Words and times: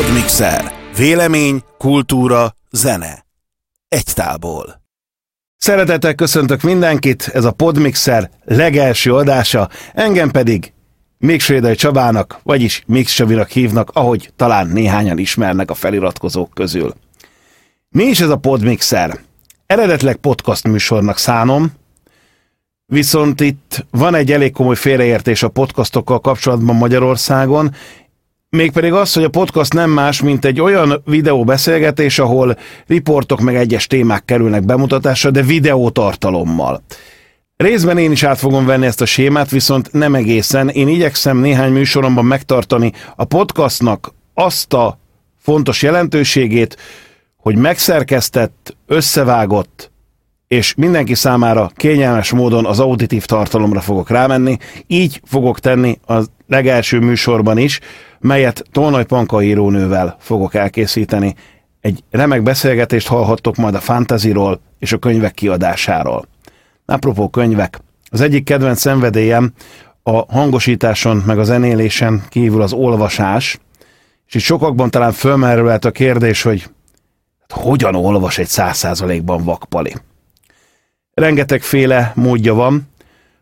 Podmixer. 0.00 0.72
Vélemény, 0.96 1.62
kultúra, 1.78 2.56
zene. 2.70 3.26
Egy 3.88 4.12
tálból. 4.14 4.82
Szeretettel 5.56 6.14
köszöntök 6.14 6.62
mindenkit, 6.62 7.30
ez 7.32 7.44
a 7.44 7.52
Podmixer 7.52 8.30
legelső 8.44 9.14
adása, 9.14 9.68
engem 9.94 10.30
pedig 10.30 10.72
Miksvédai 11.18 11.74
Csabának, 11.74 12.40
vagyis 12.42 12.82
Mix 12.86 13.12
Csavinak 13.12 13.48
hívnak, 13.48 13.90
ahogy 13.92 14.32
talán 14.36 14.66
néhányan 14.66 15.18
ismernek 15.18 15.70
a 15.70 15.74
feliratkozók 15.74 16.50
közül. 16.54 16.94
Mi 17.88 18.04
is 18.04 18.20
ez 18.20 18.30
a 18.30 18.36
Podmixer? 18.36 19.18
Eredetleg 19.66 20.16
podcast 20.16 20.68
műsornak 20.68 21.18
szánom, 21.18 21.72
viszont 22.86 23.40
itt 23.40 23.86
van 23.90 24.14
egy 24.14 24.32
elég 24.32 24.52
komoly 24.52 24.76
félreértés 24.76 25.42
a 25.42 25.48
podcastokkal 25.48 26.20
kapcsolatban 26.20 26.76
Magyarországon, 26.76 27.74
Mégpedig 28.56 28.92
az, 28.92 29.12
hogy 29.12 29.24
a 29.24 29.28
podcast 29.28 29.72
nem 29.72 29.90
más, 29.90 30.22
mint 30.22 30.44
egy 30.44 30.60
olyan 30.60 31.02
videóbeszélgetés, 31.04 32.18
ahol 32.18 32.56
riportok 32.86 33.40
meg 33.40 33.56
egyes 33.56 33.86
témák 33.86 34.24
kerülnek 34.24 34.64
bemutatásra, 34.64 35.30
de 35.30 35.42
videótartalommal. 35.42 36.82
Részben 37.56 37.98
én 37.98 38.10
is 38.10 38.22
át 38.22 38.38
fogom 38.38 38.66
venni 38.66 38.86
ezt 38.86 39.00
a 39.00 39.06
sémát, 39.06 39.50
viszont 39.50 39.92
nem 39.92 40.14
egészen. 40.14 40.68
Én 40.68 40.88
igyekszem 40.88 41.38
néhány 41.38 41.72
műsoromban 41.72 42.24
megtartani 42.24 42.92
a 43.16 43.24
podcastnak 43.24 44.12
azt 44.34 44.72
a 44.72 44.98
fontos 45.38 45.82
jelentőségét, 45.82 46.76
hogy 47.36 47.56
megszerkesztett, 47.56 48.76
összevágott, 48.86 49.89
és 50.50 50.74
mindenki 50.74 51.14
számára 51.14 51.70
kényelmes 51.74 52.30
módon 52.32 52.66
az 52.66 52.80
auditív 52.80 53.24
tartalomra 53.24 53.80
fogok 53.80 54.10
rámenni. 54.10 54.56
Így 54.86 55.20
fogok 55.24 55.60
tenni 55.60 55.98
a 56.06 56.22
legelső 56.46 56.98
műsorban 56.98 57.58
is, 57.58 57.80
melyet 58.18 58.64
Tolnaj 58.72 59.04
Panka 59.04 59.42
írónővel 59.42 60.16
fogok 60.18 60.54
elkészíteni. 60.54 61.34
Egy 61.80 62.04
remek 62.10 62.42
beszélgetést 62.42 63.06
hallhattok 63.06 63.56
majd 63.56 63.74
a 63.74 63.80
fantasyról 63.80 64.60
és 64.78 64.92
a 64.92 64.98
könyvek 64.98 65.34
kiadásáról. 65.34 66.26
Apropó 66.86 67.28
könyvek. 67.28 67.80
Az 68.10 68.20
egyik 68.20 68.44
kedvenc 68.44 68.80
szenvedélyem 68.80 69.52
a 70.02 70.34
hangosításon 70.34 71.22
meg 71.26 71.38
a 71.38 71.44
zenélésen 71.44 72.22
kívül 72.28 72.62
az 72.62 72.72
olvasás, 72.72 73.58
és 74.26 74.34
itt 74.34 74.40
sokakban 74.40 74.90
talán 74.90 75.12
fölmerülhet 75.12 75.84
a 75.84 75.90
kérdés, 75.90 76.42
hogy 76.42 76.62
hát 77.48 77.60
hogyan 77.62 77.94
olvas 77.94 78.38
egy 78.38 78.48
száz 78.48 78.76
százalékban 78.76 79.44
vakpali. 79.44 79.92
Rengetegféle 81.20 82.12
módja 82.14 82.54
van, 82.54 82.88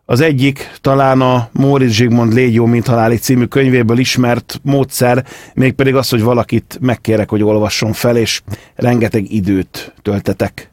az 0.04 0.20
egyik 0.20 0.70
talán 0.80 1.20
a 1.20 1.48
Móricz 1.52 1.92
Zsigmond 1.92 2.32
Légyó, 2.32 2.66
mint 2.66 2.86
haláli 2.86 3.16
című 3.16 3.44
könyvéből 3.44 3.98
ismert 3.98 4.60
módszer, 4.62 5.24
mégpedig 5.54 5.94
az, 5.94 6.08
hogy 6.08 6.22
valakit 6.22 6.78
megkérek, 6.80 7.28
hogy 7.28 7.42
olvasson 7.42 7.92
fel, 7.92 8.16
és 8.16 8.42
rengeteg 8.74 9.32
időt 9.32 9.94
töltetek 10.02 10.70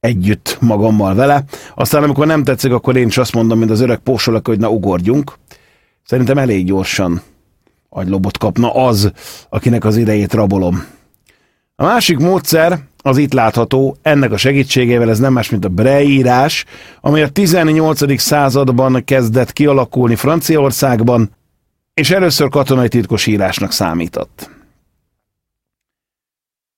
együtt 0.00 0.56
magammal 0.60 1.14
vele. 1.14 1.44
Aztán 1.74 2.02
amikor 2.02 2.26
nem 2.26 2.44
tetszik, 2.44 2.72
akkor 2.72 2.96
én 2.96 3.06
is 3.06 3.18
azt 3.18 3.34
mondom, 3.34 3.58
mint 3.58 3.70
az 3.70 3.80
öreg 3.80 3.98
pósolak, 3.98 4.46
hogy 4.46 4.58
na 4.58 4.70
ugorjunk. 4.70 5.32
Szerintem 6.04 6.38
elég 6.38 6.66
gyorsan 6.66 7.22
agylobot 7.88 8.38
kapna 8.38 8.74
az, 8.74 9.12
akinek 9.48 9.84
az 9.84 9.96
idejét 9.96 10.34
rabolom. 10.34 10.84
A 11.80 11.84
másik 11.84 12.18
módszer 12.18 12.78
az 13.02 13.16
itt 13.16 13.32
látható, 13.32 13.96
ennek 14.02 14.32
a 14.32 14.36
segítségével 14.36 15.10
ez 15.10 15.18
nem 15.18 15.32
más, 15.32 15.50
mint 15.50 15.64
a 15.64 15.68
breírás, 15.68 16.64
ami 17.00 17.22
a 17.22 17.28
18. 17.28 18.20
században 18.20 19.04
kezdett 19.04 19.52
kialakulni 19.52 20.14
Franciaországban, 20.14 21.30
és 21.94 22.10
először 22.10 22.48
katonai 22.48 22.88
titkos 22.88 23.26
írásnak 23.26 23.72
számított. 23.72 24.50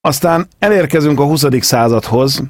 Aztán 0.00 0.48
elérkezünk 0.58 1.20
a 1.20 1.24
20. 1.24 1.44
századhoz, 1.60 2.42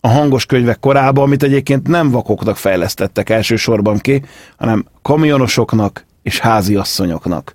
a 0.00 0.08
hangos 0.08 0.46
könyvek 0.46 0.80
korába, 0.80 1.22
amit 1.22 1.42
egyébként 1.42 1.88
nem 1.88 2.10
vakoknak 2.10 2.56
fejlesztettek 2.56 3.30
elsősorban 3.30 3.98
ki, 3.98 4.22
hanem 4.56 4.84
kamionosoknak 5.02 6.04
és 6.22 6.38
háziasszonyoknak. 6.38 7.52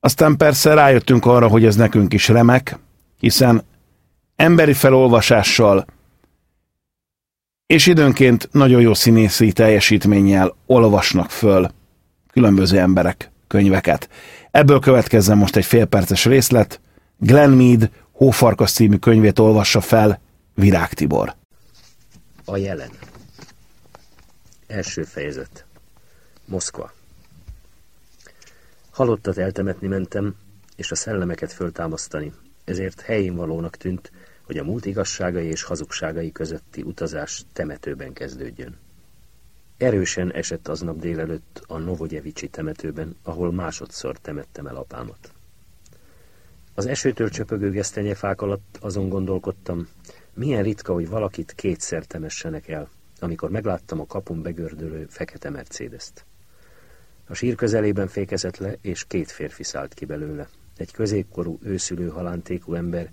Aztán 0.00 0.36
persze 0.36 0.74
rájöttünk 0.74 1.26
arra, 1.26 1.48
hogy 1.48 1.64
ez 1.64 1.76
nekünk 1.76 2.12
is 2.12 2.28
remek, 2.28 2.78
hiszen 3.22 3.64
emberi 4.36 4.72
felolvasással 4.72 5.84
és 7.66 7.86
időnként 7.86 8.48
nagyon 8.52 8.80
jó 8.80 8.94
színészi 8.94 9.52
teljesítménnyel 9.52 10.56
olvasnak 10.66 11.30
föl 11.30 11.70
különböző 12.32 12.78
emberek 12.78 13.30
könyveket. 13.46 14.08
Ebből 14.50 14.78
következzen 14.78 15.36
most 15.36 15.56
egy 15.56 15.64
félperces 15.64 16.24
részlet. 16.24 16.80
Glenn 17.16 17.50
Mead 17.50 17.90
Hófarkas 18.12 18.72
című 18.72 18.96
könyvét 18.96 19.38
olvassa 19.38 19.80
fel 19.80 20.20
Virág 20.54 20.92
Tibor. 20.92 21.34
A 22.44 22.56
jelen. 22.56 22.90
Első 24.66 25.02
fejezet. 25.02 25.64
Moszkva. 26.44 26.92
Halottat 28.90 29.38
eltemetni 29.38 29.88
mentem, 29.88 30.34
és 30.76 30.90
a 30.90 30.94
szellemeket 30.94 31.52
föltámasztani, 31.52 32.32
ezért 32.64 33.00
helyén 33.00 33.34
valónak 33.34 33.76
tűnt, 33.76 34.12
hogy 34.42 34.58
a 34.58 34.64
múlt 34.64 34.86
igazságai 34.86 35.46
és 35.46 35.62
hazugságai 35.62 36.32
közötti 36.32 36.82
utazás 36.82 37.44
temetőben 37.52 38.12
kezdődjön. 38.12 38.76
Erősen 39.76 40.32
esett 40.32 40.68
aznap 40.68 40.98
délelőtt 40.98 41.64
a 41.66 41.78
Novogyevicsi 41.78 42.48
temetőben, 42.48 43.16
ahol 43.22 43.52
másodszor 43.52 44.18
temettem 44.18 44.66
el 44.66 44.76
apámat. 44.76 45.32
Az 46.74 46.86
esőtől 46.86 47.28
csöpögő 47.28 47.70
gesztenyefák 47.70 48.40
alatt 48.40 48.78
azon 48.80 49.08
gondolkodtam, 49.08 49.88
milyen 50.34 50.62
ritka, 50.62 50.92
hogy 50.92 51.08
valakit 51.08 51.52
kétszer 51.52 52.04
temessenek 52.04 52.68
el, 52.68 52.88
amikor 53.20 53.50
megláttam 53.50 54.00
a 54.00 54.06
kapun 54.06 54.42
begördülő 54.42 55.06
fekete 55.08 55.50
Mercedes-t. 55.50 56.24
A 57.28 57.34
sír 57.34 57.54
közelében 57.54 58.08
fékezett 58.08 58.56
le, 58.56 58.76
és 58.80 59.04
két 59.04 59.30
férfi 59.30 59.62
szállt 59.62 59.94
ki 59.94 60.04
belőle. 60.04 60.48
Egy 60.82 60.92
középkorú, 60.92 61.58
őszülő 61.62 62.08
halántékú 62.08 62.74
ember, 62.74 63.10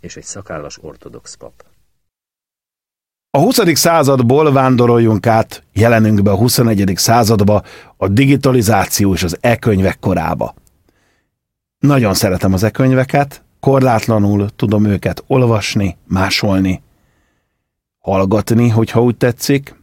és 0.00 0.16
egy 0.16 0.24
szakállas 0.24 0.78
ortodox 0.82 1.34
pap. 1.34 1.64
A 3.30 3.38
20. 3.38 3.58
századból 3.74 4.52
vándoroljunk 4.52 5.26
át 5.26 5.62
jelenünkbe 5.72 6.30
a 6.30 6.36
21. 6.36 6.92
századba, 6.96 7.62
a 7.96 8.08
digitalizáció 8.08 9.12
és 9.14 9.22
az 9.22 9.36
e-könyvek 9.40 9.98
korába. 9.98 10.54
Nagyon 11.78 12.14
szeretem 12.14 12.52
az 12.52 12.62
e-könyveket, 12.62 13.44
korlátlanul 13.60 14.48
tudom 14.56 14.84
őket 14.84 15.24
olvasni, 15.26 15.96
másolni, 16.06 16.82
hallgatni, 17.98 18.68
hogyha 18.68 19.02
úgy 19.02 19.16
tetszik, 19.16 19.74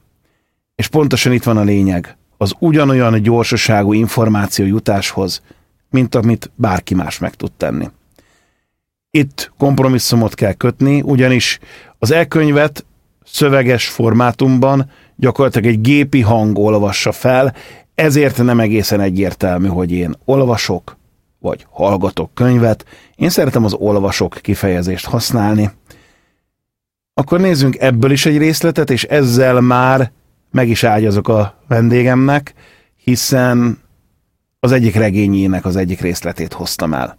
és 0.75 0.87
pontosan 0.87 1.31
itt 1.31 1.43
van 1.43 1.57
a 1.57 1.63
lényeg, 1.63 2.17
az 2.37 2.53
ugyanolyan 2.59 3.21
gyorsaságú 3.21 3.93
információ 3.93 4.65
jutáshoz, 4.65 5.41
mint 5.89 6.15
amit 6.15 6.51
bárki 6.55 6.93
más 6.93 7.19
meg 7.19 7.35
tud 7.35 7.51
tenni. 7.51 7.89
Itt 9.11 9.51
kompromisszumot 9.57 10.33
kell 10.33 10.53
kötni, 10.53 11.01
ugyanis 11.01 11.59
az 11.97 12.11
e-könyvet 12.11 12.85
szöveges 13.25 13.87
formátumban 13.87 14.91
gyakorlatilag 15.15 15.67
egy 15.67 15.81
gépi 15.81 16.21
hang 16.21 16.57
olvassa 16.57 17.11
fel, 17.11 17.55
ezért 17.95 18.43
nem 18.43 18.59
egészen 18.59 19.01
egyértelmű, 19.01 19.67
hogy 19.67 19.91
én 19.91 20.15
olvasok, 20.25 20.97
vagy 21.39 21.65
hallgatok 21.69 22.33
könyvet. 22.33 22.85
Én 23.15 23.29
szeretem 23.29 23.65
az 23.65 23.73
olvasok 23.73 24.37
kifejezést 24.41 25.05
használni. 25.05 25.71
Akkor 27.13 27.39
nézzünk 27.39 27.75
ebből 27.79 28.11
is 28.11 28.25
egy 28.25 28.37
részletet, 28.37 28.89
és 28.89 29.03
ezzel 29.03 29.61
már 29.61 30.11
meg 30.51 30.69
is 30.69 30.83
ágyazok 30.83 31.27
a 31.27 31.63
vendégemnek, 31.67 32.53
hiszen 32.95 33.79
az 34.59 34.71
egyik 34.71 34.95
regényének 34.95 35.65
az 35.65 35.75
egyik 35.75 36.01
részletét 36.01 36.53
hoztam 36.53 36.93
el 36.93 37.17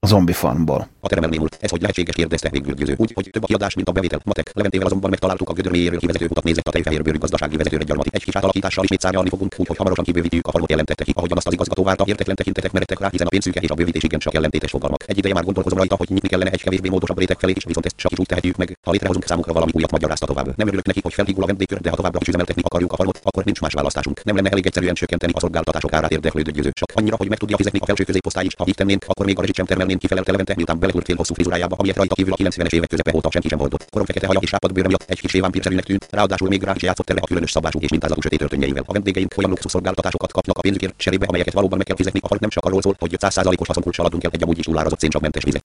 a 0.00 0.06
zombi 0.06 0.32
farmból. 0.32 0.88
A 1.00 1.08
terem 1.08 1.24
elnémult. 1.24 1.58
Ez 1.60 1.70
hogy 1.70 1.80
lehetséges 1.80 2.14
kérdezte 2.14 2.48
végül 2.50 2.74
győző. 2.74 2.94
Úgy, 2.96 3.12
hogy 3.14 3.28
több 3.30 3.42
a 3.42 3.46
kiadás, 3.46 3.74
mint 3.74 3.88
a 3.88 3.92
bevétel. 3.92 4.20
Matek. 4.24 4.50
Leventével 4.54 4.86
azonban 4.86 5.10
megtaláltuk 5.10 5.48
a 5.48 5.52
gödör 5.52 5.72
mélyéről 5.72 5.98
kivezető 5.98 6.26
utat 6.30 6.44
nézett 6.44 6.68
a 6.68 6.70
tejfehérőbőrű 6.70 7.18
gazdasági 7.18 7.56
vezetőre 7.56 7.84
gyarmati. 7.84 8.08
Egy 8.12 8.24
kis 8.24 8.36
átalakítással 8.36 8.84
ismét 8.84 9.00
szárnyalni 9.00 9.28
fogunk, 9.28 9.54
úgyhogy 9.56 9.76
hamarosan 9.76 10.04
kibővítjük 10.04 10.46
a 10.46 10.50
farmot 10.50 10.70
jelentette 10.70 11.04
ki, 11.04 11.12
ahogyan 11.14 11.36
azt 11.36 11.46
az 11.46 11.52
igazgató 11.52 11.82
várta, 11.82 12.04
értetlen 12.06 12.36
tekintetek 12.36 12.72
meredtek 12.72 12.98
rá, 12.98 13.08
hiszen 13.10 13.26
a 13.26 13.30
pénzszűke 13.30 13.60
és 13.60 13.70
a 13.70 13.74
bővítés 13.74 14.02
igen 14.02 14.18
csak 14.18 14.34
ellentétes 14.34 14.70
fogalmak. 14.70 15.04
Egy 15.06 15.18
ideje 15.18 15.34
már 15.34 15.44
gondolkozom 15.44 15.78
rajta, 15.78 15.96
hogy 15.96 16.08
nyitni 16.10 16.28
kellene 16.28 16.50
egy 16.50 16.62
kevésbé 16.62 16.88
módosabb 16.88 17.18
réteg 17.18 17.38
felé 17.38 17.52
is, 17.56 17.64
viszont 17.64 17.86
ezt 17.86 17.96
csak 17.96 18.12
is 18.12 18.18
úgy 18.18 18.26
tehetjük 18.26 18.56
meg, 18.56 18.78
ha 18.82 18.90
létrehozunk 18.90 19.26
számunkra 19.26 19.52
valami 19.52 19.70
újat 19.74 19.90
magyarázta 19.90 20.26
tovább. 20.26 20.56
Nem 20.56 20.66
örülök 20.66 20.86
neki, 20.86 21.00
hogy 21.02 21.14
felhígul 21.14 21.42
a 21.42 21.46
vendégkör, 21.46 21.80
de 21.80 21.90
ha 21.90 21.96
továbbra 21.96 22.18
is 22.20 22.28
üzemeltetni 22.28 22.62
akarjuk 22.64 22.92
a 22.92 22.96
farmot, 22.96 23.20
akkor 23.22 23.44
nincs 23.44 23.60
más 23.60 23.72
választásunk. 23.72 24.24
Nem 24.24 24.34
lenne 24.34 24.50
elég 24.50 24.66
egyszerűen 24.66 24.94
csökkenteni 24.94 25.32
a 25.34 25.40
szolgáltatások 25.40 25.92
árát 25.92 26.10
érdeklődő 26.10 26.50
győző. 26.50 26.70
Csak 26.72 26.90
annyira, 26.94 27.16
hogy 27.16 27.28
meg 27.28 27.38
tudja 27.38 27.56
fizetni 27.56 27.78
a 27.82 27.84
felső 27.84 28.04
középosztály 28.04 28.44
is, 28.44 28.54
ha 28.58 28.64
így 28.66 28.74
tennénk, 28.74 29.04
akkor 29.06 29.26
még 29.26 29.36
a 29.36 29.40
rezsit 29.40 29.56
sem 29.56 29.66
termelnénk 29.66 29.98
ki 29.98 30.06
feleltelevente, 30.06 30.54
miután 30.56 30.78
belehult 30.88 31.06
fél 31.06 31.16
hosszú 31.16 31.34
frizurájába, 31.34 31.76
amilyet 31.78 31.96
rajta 31.96 32.14
kívül 32.14 32.32
a 32.32 32.36
90-es 32.36 32.72
évek 32.72 32.88
közepe 32.88 33.12
óta 33.14 33.30
senki 33.30 33.48
sem 33.48 33.58
hordott. 33.58 33.90
Korom 33.90 34.06
fekete 34.06 34.26
haja 34.26 34.38
és 34.42 34.48
sápad 34.48 34.72
bőre 34.72 34.88
miatt 34.88 35.04
egy 35.06 35.20
kis 35.20 35.32
vámpírszerűnek 35.32 35.84
tűnt, 35.84 36.06
ráadásul 36.10 36.48
még 36.48 36.62
rá 36.62 36.72
is 36.74 36.82
játszott 36.82 37.10
erre 37.10 37.20
a 37.22 37.26
különös 37.26 37.50
szabású 37.50 37.78
és 37.78 37.90
mintázatú 37.90 38.20
sötét 38.20 38.40
öltönyeivel. 38.40 38.82
A 38.86 38.92
vendégeink 38.92 39.34
olyan 39.36 39.50
luxus 39.50 39.70
szolgáltatásokat 39.70 40.32
kapnak 40.32 40.58
a 40.58 40.60
pénzükért 40.60 40.94
cserébe, 40.96 41.26
amelyeket 41.26 41.54
valóban 41.54 41.76
meg 41.76 41.86
kell 41.86 41.96
fizetni. 41.96 42.20
A 42.22 42.36
nem 42.40 42.50
csak 42.50 42.64
arról 42.64 42.82
szól, 42.82 42.94
hogy 42.98 43.16
100%-os 43.20 43.66
haszonkulcsal 43.66 44.06
adunk 44.06 44.24
el 44.24 44.30
egy 44.32 44.42
amúgy 44.42 44.58
is 44.58 44.64
túlárazott 44.64 45.00
szénsavmentes 45.00 45.44
vizet. 45.44 45.64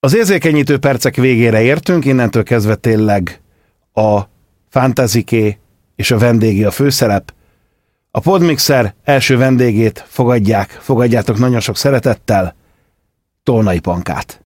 Az 0.00 0.16
érzékenyítő 0.16 0.78
percek 0.78 1.16
végére 1.16 1.62
értünk, 1.62 2.04
innentől 2.04 2.42
kezdve 2.42 2.74
tényleg 2.74 3.40
a 3.92 4.20
fantaziké 4.68 5.58
és 5.96 6.10
a 6.10 6.18
vendégi 6.18 6.64
a 6.64 6.70
főszerep. 6.70 7.32
A 8.10 8.20
Podmixer 8.20 8.94
első 9.04 9.36
vendégét 9.36 10.04
fogadják, 10.08 10.70
fogadjátok 10.70 11.38
nagyon 11.38 11.60
sok 11.60 11.76
szeretettel, 11.76 12.54
Tolnai 13.50 13.80
Pankát. 13.80 14.40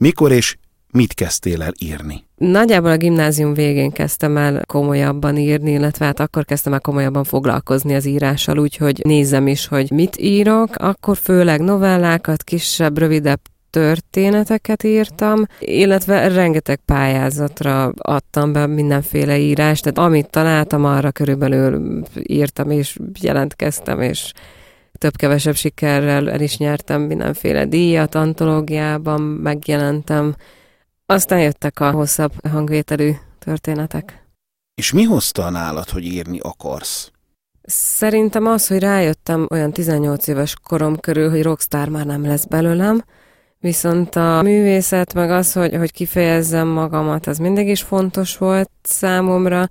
Mikor 0.00 0.32
és 0.32 0.56
mit 0.92 1.14
kezdtél 1.14 1.62
el 1.62 1.72
írni? 1.78 2.24
Nagyjából 2.36 2.90
a 2.90 2.96
gimnázium 2.96 3.54
végén 3.54 3.90
kezdtem 3.90 4.36
el 4.36 4.62
komolyabban 4.66 5.36
írni, 5.36 5.70
illetve 5.70 6.04
hát 6.04 6.20
akkor 6.20 6.44
kezdtem 6.44 6.72
el 6.72 6.80
komolyabban 6.80 7.24
foglalkozni 7.24 7.94
az 7.94 8.04
írással, 8.04 8.58
úgyhogy 8.58 9.00
nézem 9.04 9.46
is, 9.46 9.66
hogy 9.66 9.90
mit 9.90 10.16
írok. 10.16 10.76
Akkor 10.76 11.16
főleg 11.16 11.60
novellákat, 11.60 12.42
kisebb, 12.42 12.98
rövidebb 12.98 13.40
történeteket 13.76 14.82
írtam, 14.82 15.46
illetve 15.58 16.28
rengeteg 16.28 16.80
pályázatra 16.84 17.92
adtam 17.96 18.52
be 18.52 18.66
mindenféle 18.66 19.38
írást, 19.38 19.82
tehát 19.82 19.98
amit 19.98 20.30
találtam, 20.30 20.84
arra 20.84 21.10
körülbelül 21.10 22.02
írtam 22.22 22.70
és 22.70 22.98
jelentkeztem, 23.20 24.00
és 24.00 24.32
több-kevesebb 24.98 25.54
sikerrel 25.54 26.30
el 26.30 26.40
is 26.40 26.56
nyertem 26.56 27.02
mindenféle 27.02 27.64
díjat, 27.66 28.14
antológiában 28.14 29.20
megjelentem. 29.20 30.34
Aztán 31.06 31.40
jöttek 31.40 31.80
a 31.80 31.90
hosszabb 31.90 32.32
hangvételű 32.50 33.10
történetek. 33.38 34.24
És 34.74 34.92
mi 34.92 35.02
hozta 35.02 35.50
nálad, 35.50 35.88
hogy 35.88 36.04
írni 36.04 36.38
akarsz? 36.38 37.10
Szerintem 37.68 38.46
az, 38.46 38.66
hogy 38.66 38.78
rájöttem 38.78 39.46
olyan 39.50 39.72
18 39.72 40.26
éves 40.26 40.54
korom 40.62 40.96
körül, 40.96 41.30
hogy 41.30 41.42
rockstar 41.42 41.88
már 41.88 42.06
nem 42.06 42.26
lesz 42.26 42.44
belőlem, 42.44 43.04
Viszont 43.66 44.16
a 44.16 44.42
művészet, 44.42 45.14
meg 45.14 45.30
az, 45.30 45.52
hogy, 45.52 45.74
hogy 45.76 45.92
kifejezzem 45.92 46.68
magamat, 46.68 47.26
az 47.26 47.38
mindig 47.38 47.68
is 47.68 47.82
fontos 47.82 48.36
volt 48.36 48.70
számomra, 48.82 49.68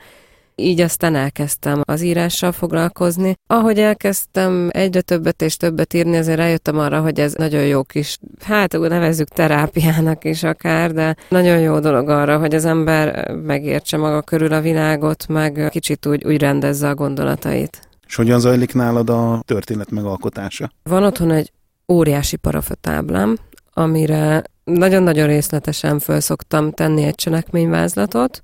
így 0.56 0.82
aztán 0.82 1.16
elkezdtem 1.16 1.82
az 1.84 2.02
írással 2.02 2.52
foglalkozni. 2.52 3.36
Ahogy 3.48 3.80
elkezdtem 3.80 4.70
egyre 4.72 5.02
többet 5.02 5.42
és 5.42 5.58
többet 5.58 5.94
írni, 5.94 6.18
azért 6.18 6.38
rájöttem 6.38 6.80
arra, 6.80 7.02
hogy 7.02 7.20
ez 7.20 7.34
nagyon 7.34 7.66
jó 7.66 7.84
kis, 7.84 8.18
hát 8.42 8.78
nevezzük 8.78 9.28
terápiának 9.28 10.24
is 10.24 10.44
akár, 10.44 10.92
de 10.92 11.16
nagyon 11.30 11.60
jó 11.60 11.80
dolog 11.80 12.10
arra, 12.10 12.38
hogy 12.38 12.56
az 12.56 12.66
ember 12.66 13.32
megértse 13.32 13.98
maga 13.98 14.22
körül 14.22 14.54
a 14.54 14.62
világot, 14.62 15.28
meg 15.28 15.68
kicsit 15.72 16.06
úgy, 16.06 16.26
úgy 16.26 16.40
rendezze 16.40 16.90
a 16.90 16.96
gondolatait. 16.96 17.88
És 18.08 18.16
hogyan 18.16 18.40
zajlik 18.40 18.74
nálad 18.74 19.10
a 19.10 19.42
történet 19.46 19.92
megalkotása? 19.92 20.72
Van 20.84 21.04
otthon 21.04 21.32
egy 21.32 21.52
óriási 21.88 22.36
parafatáblám, 22.36 23.38
amire 23.78 24.44
nagyon-nagyon 24.64 25.28
részletesen 25.28 26.00
föl 26.00 26.20
szoktam 26.20 26.72
tenni 26.72 27.04
egy 27.04 27.16
cselekményvázlatot. 27.16 28.42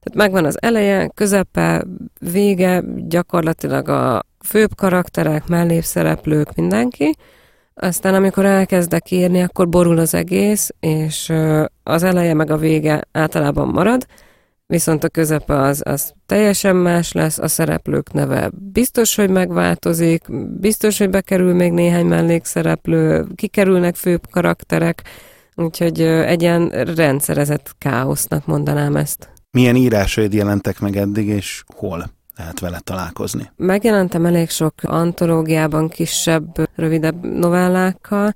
Tehát 0.00 0.14
megvan 0.14 0.44
az 0.44 0.62
eleje, 0.62 1.10
közepe, 1.14 1.84
vége, 2.20 2.82
gyakorlatilag 2.96 3.88
a 3.88 4.26
főbb 4.44 4.74
karakterek, 4.76 5.46
mellépszereplők, 5.46 6.54
mindenki. 6.54 7.16
Aztán 7.74 8.14
amikor 8.14 8.44
elkezdek 8.44 9.10
írni, 9.10 9.42
akkor 9.42 9.68
borul 9.68 9.98
az 9.98 10.14
egész, 10.14 10.74
és 10.80 11.32
az 11.82 12.02
eleje 12.02 12.34
meg 12.34 12.50
a 12.50 12.56
vége 12.56 13.00
általában 13.12 13.68
marad, 13.68 14.06
viszont 14.70 15.04
a 15.04 15.08
közepe 15.08 15.60
az, 15.60 15.82
az 15.84 16.12
teljesen 16.26 16.76
más 16.76 17.12
lesz, 17.12 17.38
a 17.38 17.48
szereplők 17.48 18.12
neve 18.12 18.50
biztos, 18.72 19.14
hogy 19.14 19.30
megváltozik, 19.30 20.24
biztos, 20.60 20.98
hogy 20.98 21.10
bekerül 21.10 21.54
még 21.54 21.72
néhány 21.72 22.06
mellékszereplő, 22.06 23.26
kikerülnek 23.34 23.94
főbb 23.94 24.30
karakterek, 24.30 25.02
úgyhogy 25.54 26.00
egy 26.02 26.42
ilyen 26.42 26.68
rendszerezett 26.94 27.74
káosznak 27.78 28.46
mondanám 28.46 28.96
ezt. 28.96 29.28
Milyen 29.50 29.76
írásaid 29.76 30.34
jelentek 30.34 30.80
meg 30.80 30.96
eddig, 30.96 31.26
és 31.26 31.64
hol? 31.76 32.10
lehet 32.36 32.60
vele 32.60 32.80
találkozni? 32.84 33.50
Megjelentem 33.56 34.26
elég 34.26 34.50
sok 34.50 34.74
antológiában 34.82 35.88
kisebb, 35.88 36.68
rövidebb 36.76 37.26
novellákkal, 37.26 38.34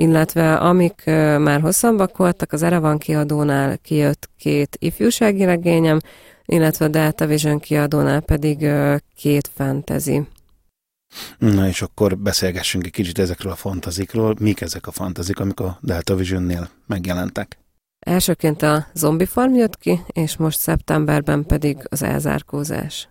illetve 0.00 0.54
amik 0.54 1.02
már 1.38 1.60
hosszabbak 1.60 2.16
voltak, 2.16 2.52
az 2.52 2.62
Erevan 2.62 2.98
kiadónál 2.98 3.78
kijött 3.78 4.30
két 4.38 4.76
ifjúsági 4.78 5.44
regényem, 5.44 5.98
illetve 6.44 6.84
a 6.84 6.88
Delta 6.88 7.26
Vision 7.26 7.58
kiadónál 7.58 8.20
pedig 8.20 8.68
két 9.16 9.50
fantasy. 9.54 10.26
Na 11.38 11.66
és 11.66 11.82
akkor 11.82 12.18
beszélgessünk 12.18 12.86
egy 12.86 12.92
kicsit 12.92 13.18
ezekről 13.18 13.52
a 13.52 13.56
fantazikról. 13.56 14.34
Mik 14.40 14.60
ezek 14.60 14.86
a 14.86 14.90
fantazik, 14.90 15.40
amik 15.40 15.60
a 15.60 15.78
Delta 15.80 16.14
Vision-nél 16.14 16.70
megjelentek? 16.86 17.58
Elsőként 18.06 18.62
a 18.62 18.86
Zombie 18.94 19.26
Farm 19.26 19.54
jött 19.54 19.78
ki, 19.78 20.00
és 20.06 20.36
most 20.36 20.58
szeptemberben 20.58 21.46
pedig 21.46 21.76
az 21.88 22.02
elzárkózás. 22.02 23.08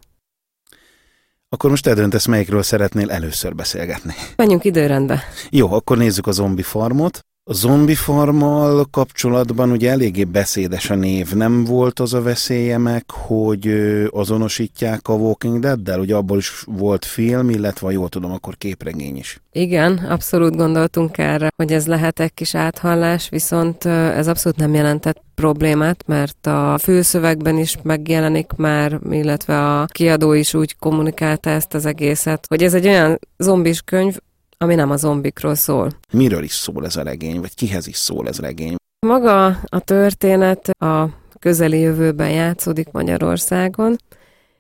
Akkor 1.52 1.70
most 1.70 1.84
te 1.84 1.94
döntesz, 1.94 2.26
melyikről 2.26 2.64
szeretnél 2.64 3.12
először 3.12 3.56
beszélgetni. 3.56 4.14
Menjünk 4.36 4.64
időrendbe. 4.64 5.24
Jó, 5.50 5.74
akkor 5.74 5.98
nézzük 5.98 6.28
a 6.28 6.32
zombi 6.32 6.62
farmot. 6.62 7.20
A 7.50 7.54
zombi 7.54 7.96
farmmal 7.96 8.86
kapcsolatban 8.92 9.72
ugye 9.72 9.90
eléggé 9.90 10.24
beszédes 10.24 10.90
a 10.90 10.96
név. 10.96 11.34
Nem 11.34 11.64
volt 11.64 12.00
az 12.00 12.14
a 12.14 12.22
veszélye 12.22 12.78
meg, 12.78 13.04
hogy 13.12 13.68
azonosítják 14.10 15.08
a 15.08 15.14
Walking 15.14 15.60
Dead-del? 15.60 16.00
Ugye 16.00 16.16
abból 16.16 16.38
is 16.38 16.64
volt 16.66 17.06
film, 17.06 17.50
illetve 17.50 17.92
jól 17.92 18.10
tudom, 18.10 18.32
akkor 18.32 18.58
képregény 18.58 19.18
is. 19.18 19.42
Igen, 19.52 19.98
abszolút 19.98 20.56
gondoltunk 20.56 21.18
erre, 21.18 21.52
hogy 21.56 21.74
ez 21.74 21.88
lehet 21.88 22.20
egy 22.20 22.34
kis 22.34 22.56
áthallás, 22.56 23.30
viszont 23.30 23.86
ez 23.86 24.28
abszolút 24.28 24.58
nem 24.58 24.74
jelentett 24.74 25.22
problémát, 25.36 26.04
mert 26.08 26.48
a 26.48 26.78
főszövegben 26.78 27.58
is 27.58 27.78
megjelenik 27.84 28.52
már, 28.56 29.00
illetve 29.12 29.80
a 29.80 29.86
kiadó 29.86 30.34
is 30.34 30.54
úgy 30.54 30.76
kommunikálta 30.80 31.50
ezt 31.50 31.74
az 31.74 31.86
egészet, 31.86 32.46
hogy 32.48 32.64
ez 32.64 32.74
egy 32.74 32.88
olyan 32.88 33.20
zombis 33.38 33.82
könyv, 33.82 34.18
ami 34.64 34.76
nem 34.76 34.92
a 34.92 34.98
zombikról 34.98 35.56
szól. 35.56 35.90
Miről 36.12 36.44
is 36.44 36.52
szól 36.52 36.86
ez 36.86 36.96
a 36.96 37.04
regény, 37.04 37.40
vagy 37.40 37.56
kihez 37.56 37.88
is 37.88 37.96
szól 37.96 38.28
ez 38.28 38.40
a 38.40 38.42
regény? 38.42 38.76
Maga 39.00 39.46
a 39.64 39.80
történet 39.80 40.70
a 40.70 41.10
közeli 41.40 41.80
jövőben 41.80 42.30
játszódik 42.30 42.92
Magyarországon. 42.92 43.98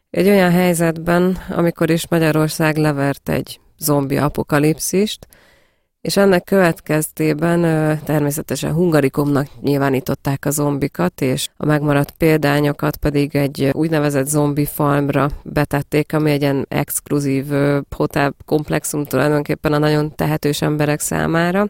Egy 0.09 0.27
olyan 0.27 0.51
helyzetben, 0.51 1.37
amikor 1.49 1.89
is 1.89 2.07
Magyarország 2.07 2.77
levert 2.77 3.29
egy 3.29 3.59
zombi 3.77 4.17
apokalipszist, 4.17 5.27
és 6.01 6.17
ennek 6.17 6.43
következtében 6.43 7.61
természetesen 8.03 8.73
hungarikumnak 8.73 9.47
nyilvánították 9.61 10.45
a 10.45 10.49
zombikat, 10.49 11.21
és 11.21 11.47
a 11.57 11.65
megmaradt 11.65 12.11
példányokat 12.11 12.97
pedig 12.97 13.35
egy 13.35 13.69
úgynevezett 13.71 14.27
zombi 14.27 14.65
farmra 14.65 15.29
betették, 15.43 16.13
ami 16.13 16.31
egy 16.31 16.41
ilyen 16.41 16.65
exkluzív 16.69 17.45
hotel 17.95 18.35
komplexum 18.45 19.05
tulajdonképpen 19.05 19.73
a 19.73 19.77
nagyon 19.77 20.15
tehetős 20.15 20.61
emberek 20.61 20.99
számára 20.99 21.67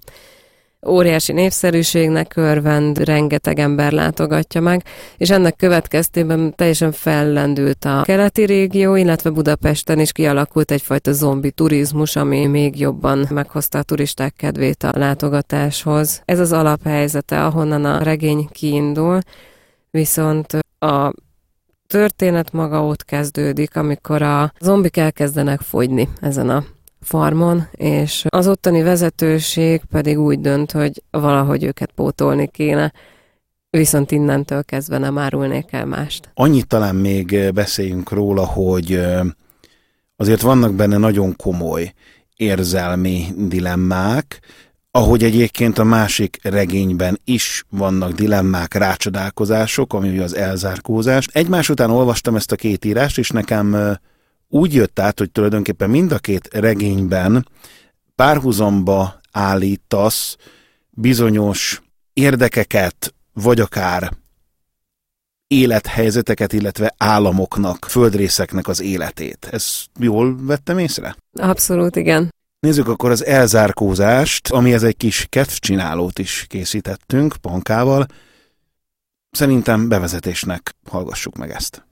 óriási 0.87 1.31
népszerűségnek 1.31 2.35
örvend, 2.35 3.03
rengeteg 3.03 3.59
ember 3.59 3.91
látogatja 3.91 4.61
meg, 4.61 4.83
és 5.17 5.29
ennek 5.29 5.55
következtében 5.55 6.53
teljesen 6.55 6.91
fellendült 6.91 7.85
a 7.85 8.01
keleti 8.05 8.43
régió, 8.43 8.95
illetve 8.95 9.29
Budapesten 9.29 9.99
is 9.99 10.11
kialakult 10.11 10.71
egyfajta 10.71 11.11
zombi 11.11 11.51
turizmus, 11.51 12.15
ami 12.15 12.45
még 12.45 12.79
jobban 12.79 13.27
meghozta 13.29 13.77
a 13.77 13.83
turisták 13.83 14.33
kedvét 14.33 14.83
a 14.83 14.97
látogatáshoz. 14.97 16.21
Ez 16.25 16.39
az 16.39 16.51
alaphelyzete, 16.51 17.45
ahonnan 17.45 17.85
a 17.85 18.03
regény 18.03 18.47
kiindul, 18.51 19.19
viszont 19.91 20.57
a 20.79 21.13
történet 21.87 22.51
maga 22.51 22.85
ott 22.85 23.05
kezdődik, 23.05 23.75
amikor 23.75 24.21
a 24.21 24.53
zombik 24.59 24.97
elkezdenek 24.97 25.61
fogyni 25.61 26.09
ezen 26.21 26.49
a 26.49 26.63
farmon, 27.01 27.67
és 27.71 28.25
az 28.29 28.47
ottani 28.47 28.81
vezetőség 28.81 29.81
pedig 29.91 30.19
úgy 30.19 30.39
dönt, 30.39 30.71
hogy 30.71 31.03
valahogy 31.11 31.63
őket 31.63 31.91
pótolni 31.91 32.47
kéne, 32.47 32.93
viszont 33.69 34.11
innentől 34.11 34.63
kezdve 34.63 34.97
nem 34.97 35.17
árulnék 35.17 35.71
el 35.71 35.85
mást. 35.85 36.31
Annyit 36.33 36.67
talán 36.67 36.95
még 36.95 37.51
beszéljünk 37.53 38.11
róla, 38.11 38.45
hogy 38.45 39.01
azért 40.15 40.41
vannak 40.41 40.73
benne 40.73 40.97
nagyon 40.97 41.35
komoly 41.35 41.93
érzelmi 42.35 43.25
dilemmák, 43.37 44.39
ahogy 44.91 45.23
egyébként 45.23 45.77
a 45.77 45.83
másik 45.83 46.39
regényben 46.43 47.19
is 47.23 47.63
vannak 47.69 48.11
dilemmák, 48.11 48.73
rácsodálkozások, 48.73 49.93
ami 49.93 50.17
az 50.17 50.35
elzárkózás. 50.35 51.27
Egymás 51.31 51.69
után 51.69 51.89
olvastam 51.89 52.35
ezt 52.35 52.51
a 52.51 52.55
két 52.55 52.85
írást, 52.85 53.17
és 53.17 53.29
nekem 53.29 53.97
úgy 54.49 54.73
jött 54.73 54.99
át, 54.99 55.19
hogy 55.19 55.31
tulajdonképpen 55.31 55.89
mind 55.89 56.11
a 56.11 56.19
két 56.19 56.47
regényben 56.53 57.47
párhuzamba 58.15 59.19
állítasz 59.31 60.35
bizonyos 60.89 61.81
érdekeket, 62.13 63.13
vagy 63.33 63.59
akár 63.59 64.11
élethelyzeteket, 65.47 66.53
illetve 66.53 66.93
államoknak, 66.97 67.85
földrészeknek 67.89 68.67
az 68.67 68.81
életét. 68.81 69.47
Ez 69.51 69.83
jól 69.99 70.45
vettem 70.45 70.77
észre? 70.77 71.15
Abszolút, 71.33 71.95
igen. 71.95 72.33
Nézzük 72.59 72.87
akkor 72.87 73.11
az 73.11 73.25
elzárkózást, 73.25 74.51
amihez 74.51 74.83
egy 74.83 74.97
kis 74.97 75.25
kedvcsinálót 75.29 76.19
is 76.19 76.45
készítettünk 76.47 77.35
Pankával. 77.35 78.05
Szerintem 79.31 79.87
bevezetésnek 79.87 80.75
hallgassuk 80.89 81.37
meg 81.37 81.51
ezt. 81.51 81.88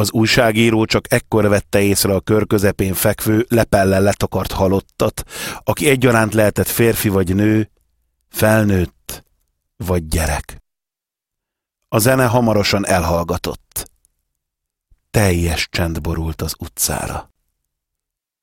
Az 0.00 0.12
újságíró 0.12 0.84
csak 0.84 1.12
ekkor 1.12 1.48
vette 1.48 1.80
észre 1.80 2.14
a 2.14 2.20
kör 2.20 2.46
közepén 2.46 2.94
fekvő, 2.94 3.46
lepellel 3.48 4.02
letakart 4.02 4.52
halottat, 4.52 5.22
aki 5.64 5.88
egyaránt 5.88 6.34
lehetett 6.34 6.66
férfi 6.66 7.08
vagy 7.08 7.34
nő, 7.34 7.70
felnőtt 8.28 9.24
vagy 9.76 10.08
gyerek. 10.08 10.62
A 11.88 11.98
zene 11.98 12.26
hamarosan 12.26 12.86
elhallgatott. 12.86 13.90
Teljes 15.10 15.68
csend 15.70 16.00
borult 16.00 16.42
az 16.42 16.54
utcára. 16.58 17.30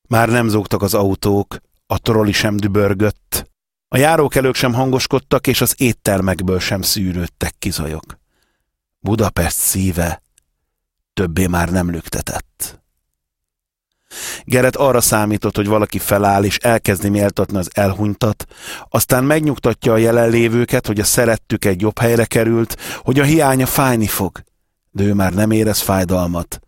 Már 0.07 0.29
nem 0.29 0.47
zúgtak 0.47 0.81
az 0.81 0.93
autók, 0.93 1.57
a 1.85 1.99
troli 1.99 2.31
sem 2.31 2.57
dübörgött, 2.57 3.51
a 3.87 3.97
járókelők 3.97 4.55
sem 4.55 4.73
hangoskodtak, 4.73 5.47
és 5.47 5.61
az 5.61 5.75
éttermekből 5.77 6.59
sem 6.59 6.81
szűrődtek 6.81 7.55
kizajok. 7.59 8.19
Budapest 8.99 9.57
szíve 9.57 10.21
többé 11.17 11.47
már 11.47 11.69
nem 11.69 11.89
lüktetett. 11.89 12.81
Geret 14.43 14.75
arra 14.75 15.01
számított, 15.01 15.55
hogy 15.55 15.67
valaki 15.67 15.99
feláll 15.99 16.43
és 16.43 16.57
elkezdi 16.57 17.09
méltatni 17.09 17.57
az 17.57 17.69
elhunytat, 17.73 18.45
aztán 18.89 19.23
megnyugtatja 19.23 19.93
a 19.93 19.97
jelenlévőket, 19.97 20.87
hogy 20.87 20.99
a 20.99 21.03
szerettük 21.03 21.65
egy 21.65 21.81
jobb 21.81 21.99
helyre 21.99 22.25
került, 22.25 22.77
hogy 22.97 23.19
a 23.19 23.23
hiánya 23.23 23.65
fájni 23.65 24.07
fog, 24.07 24.43
de 24.91 25.03
ő 25.03 25.13
már 25.13 25.33
nem 25.33 25.51
érez 25.51 25.79
fájdalmat, 25.79 26.59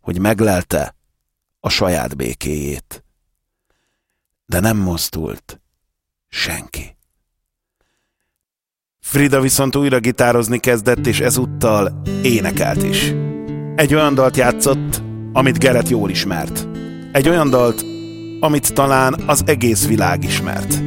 hogy 0.00 0.18
meglelte 0.18 0.94
a 1.60 1.68
saját 1.68 2.16
békéjét. 2.16 3.04
De 4.46 4.60
nem 4.60 4.76
mozdult 4.76 5.60
senki. 6.28 6.96
Frida 9.00 9.40
viszont 9.40 9.76
újra 9.76 9.98
gitározni 9.98 10.58
kezdett, 10.58 11.06
és 11.06 11.20
ezúttal 11.20 12.02
énekelt 12.22 12.82
is. 12.82 13.31
Egy 13.76 13.94
olyan 13.94 14.14
dalt 14.14 14.36
játszott, 14.36 15.02
amit 15.32 15.58
Geret 15.58 15.88
jól 15.88 16.10
ismert. 16.10 16.68
Egy 17.12 17.28
olyan 17.28 17.50
dalt, 17.50 17.84
amit 18.40 18.74
talán 18.74 19.14
az 19.26 19.42
egész 19.46 19.86
világ 19.86 20.24
ismert. 20.24 20.82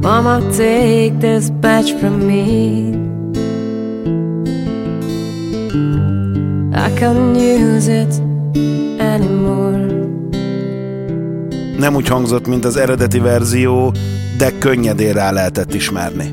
Mama, 0.00 0.38
take 0.38 1.12
this 1.18 1.50
badge 1.60 1.98
from 1.98 2.20
me. 2.20 3.02
I 6.86 6.90
can't 6.98 7.36
use 7.36 8.02
it 8.02 8.20
anymore. 9.00 9.63
Nem 11.84 11.94
úgy 11.94 12.08
hangzott, 12.08 12.46
mint 12.46 12.64
az 12.64 12.76
eredeti 12.76 13.18
verzió, 13.18 13.92
de 14.38 14.58
könnyedén 14.58 15.12
rá 15.12 15.30
lehetett 15.30 15.74
ismerni. 15.74 16.32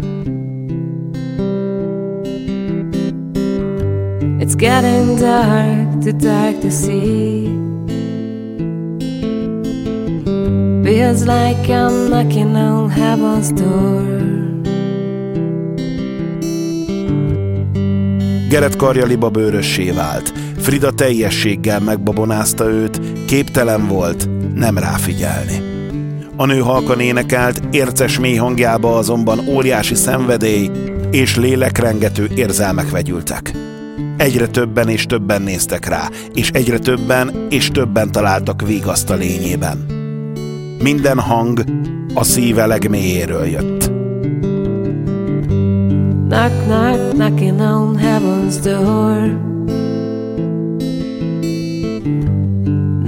It's 4.40 4.54
getting 4.56 5.20
dark, 5.20 6.04
too 6.04 6.12
dark 6.12 6.60
to 6.60 6.70
see. 6.70 7.50
Feels 10.84 11.20
like 11.20 11.68
I'm 11.68 12.06
knocking 12.08 12.56
on 12.56 12.90
heaven's 12.90 13.50
door. 13.54 14.20
Geret 18.50 18.76
karja 18.76 19.06
liba 19.06 19.30
bőrössé 19.30 19.92
vált. 19.92 20.34
Frida 20.58 20.92
teljességgel 20.92 21.80
megbabonázta 21.80 22.70
őt, 22.70 23.02
képtelen 23.26 23.88
volt 23.88 24.30
nem 24.62 24.78
ráfigyelni. 24.78 25.62
A 26.36 26.46
nő 26.46 26.60
halkan 26.60 27.00
énekelt, 27.00 27.62
érces 27.72 28.20
mély 28.20 28.36
hangjába 28.36 28.98
azonban 28.98 29.48
óriási 29.48 29.96
szenvedély 29.96 30.70
és 31.12 31.36
lélekrengető 31.36 32.30
érzelmek 32.36 32.90
vegyültek. 32.90 33.52
Egyre 34.18 34.48
többen 34.48 34.90
és 34.90 35.06
többen 35.06 35.42
néztek 35.42 35.86
rá, 35.88 36.10
és 36.34 36.50
egyre 36.50 36.80
többen 36.80 37.48
és 37.50 37.72
többen 37.72 38.12
találtak 38.12 38.62
vigaszt 38.68 39.10
a 39.10 39.16
lényében. 39.16 39.78
Minden 40.84 41.20
hang 41.20 41.64
a 42.14 42.24
szíve 42.24 42.66
legmélyéről 42.66 43.46
jött. 43.46 43.92
Knock, 46.28 46.64
knock, 46.66 47.14
knocking 47.14 47.60
on 47.60 47.98
heaven's 47.98 48.56
door. 48.64 49.50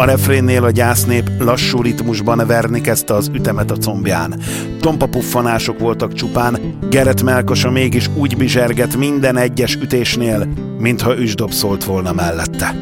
A 0.00 0.04
refrénnél 0.04 0.64
a 0.64 0.70
gyásznép 0.70 1.30
lassú 1.38 1.82
ritmusban 1.82 2.46
verni 2.46 2.80
kezdte 2.80 3.14
az 3.14 3.30
ütemet 3.34 3.70
a 3.70 3.76
combján. 3.76 4.40
Tompa 4.80 5.06
puffanások 5.06 5.78
voltak 5.78 6.12
csupán, 6.12 6.58
Geret 6.90 7.22
melkosa 7.22 7.70
mégis 7.70 8.10
úgy 8.14 8.36
bizserget 8.36 8.96
minden 8.96 9.36
egyes 9.36 9.74
ütésnél, 9.74 10.48
mintha 10.78 11.18
üsdob 11.18 11.52
szólt 11.52 11.84
volna 11.84 12.12
mellette. 12.12 12.74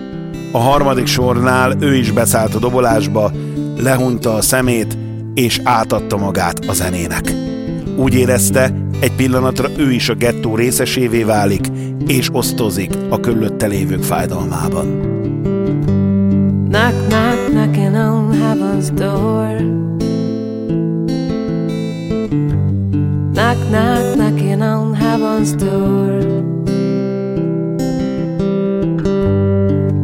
A 0.52 0.58
harmadik 0.58 1.06
sornál 1.06 1.76
ő 1.80 1.94
is 1.94 2.10
beszállt 2.10 2.54
a 2.54 2.58
dobolásba, 2.58 3.32
lehunta 3.78 4.34
a 4.34 4.42
szemét, 4.42 4.98
és 5.34 5.60
átadta 5.64 6.16
magát 6.16 6.58
a 6.66 6.72
zenének. 6.72 7.32
Úgy 7.96 8.14
érezte, 8.14 8.74
egy 9.00 9.12
pillanatra 9.12 9.68
ő 9.76 9.92
is 9.92 10.08
a 10.08 10.14
gettó 10.14 10.56
részesévé 10.56 11.22
válik, 11.22 11.66
és 12.06 12.28
osztozik 12.32 12.90
a 13.08 13.20
körülötte 13.20 13.66
lévők 13.66 14.02
fájdalmában. 14.02 15.16
Knocking 16.68 17.07
on 18.78 18.84
heaven's 18.84 18.90
door. 18.90 19.58
Knock, 23.32 23.58
knock, 23.70 24.16
knocking 24.16 24.62
on 24.62 24.94
heaven's 24.94 25.52
door. 25.52 26.20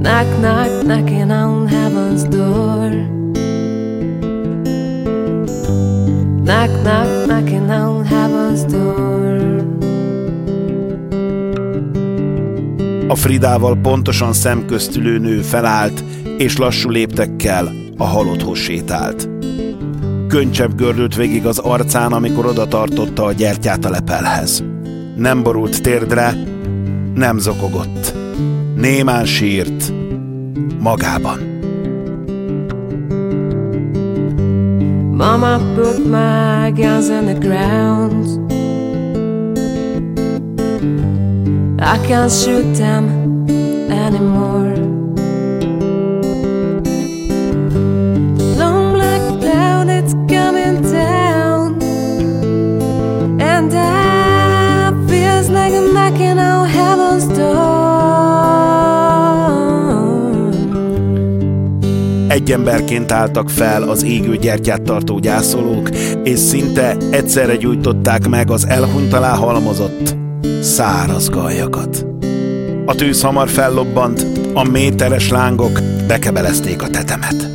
Knock, 0.02 0.26
knock, 0.40 0.84
knocking 0.86 1.30
on 1.30 1.68
heaven's 1.68 2.24
door. 2.24 2.90
Knock, 6.42 6.70
knock, 6.82 7.26
knocking 7.26 7.70
on 7.70 8.04
heaven's 8.04 8.64
door. 8.64 9.62
A 13.08 13.14
Fridával 13.14 13.76
pontosan 13.76 14.32
szemköztülő 14.32 15.18
nő 15.18 15.40
felállt, 15.40 16.04
és 16.38 16.56
lassú 16.56 16.90
léptekkel 16.90 17.83
a 17.96 18.04
halotthoz 18.04 18.58
sétált. 18.58 19.28
Könycsebb 20.28 20.74
gördült 20.74 21.16
végig 21.16 21.46
az 21.46 21.58
arcán, 21.58 22.12
amikor 22.12 22.46
oda 22.46 22.66
tartotta 22.66 23.24
a 23.24 23.32
gyertyát 23.32 23.84
a 23.84 23.90
lepelhez. 23.90 24.64
Nem 25.16 25.42
borult 25.42 25.82
térdre, 25.82 26.34
nem 27.14 27.38
zokogott. 27.38 28.14
Némán 28.76 29.24
sírt, 29.24 29.92
magában. 30.78 31.38
Mama 35.16 35.58
put 35.74 36.04
my 36.04 36.70
guns 36.70 37.08
in 37.08 37.24
the 37.24 37.38
ground. 37.38 38.52
I 41.78 41.98
can't 42.06 42.30
shoot 42.30 42.76
them 42.76 43.04
anymore. 43.88 44.63
Emberként 62.54 63.12
álltak 63.12 63.50
fel 63.50 63.82
az 63.82 64.04
égő 64.04 64.36
gyertyát 64.36 64.82
tartó 64.82 65.18
gyászolók, 65.18 65.90
és 66.24 66.38
szinte 66.38 66.96
egyszerre 67.10 67.56
gyújtották 67.56 68.28
meg 68.28 68.50
az 68.50 68.66
elhunyt 68.66 69.12
alá 69.12 69.34
halmozott 69.34 70.16
száraz 70.60 71.28
galjakat. 71.28 72.06
A 72.86 72.94
tűz 72.94 73.22
hamar 73.22 73.48
fellobbant, 73.48 74.26
a 74.52 74.64
méteres 74.64 75.30
lángok 75.30 75.80
bekebelezték 76.06 76.82
a 76.82 76.88
tetemet. 76.88 77.50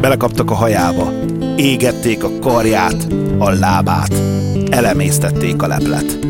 Belekaptak 0.00 0.50
a 0.50 0.54
hajába, 0.54 1.12
égették 1.56 2.24
a 2.24 2.30
karját, 2.40 3.06
a 3.38 3.50
lábát, 3.50 4.14
elemésztették 4.70 5.62
a 5.62 5.66
leplet. 5.66 6.29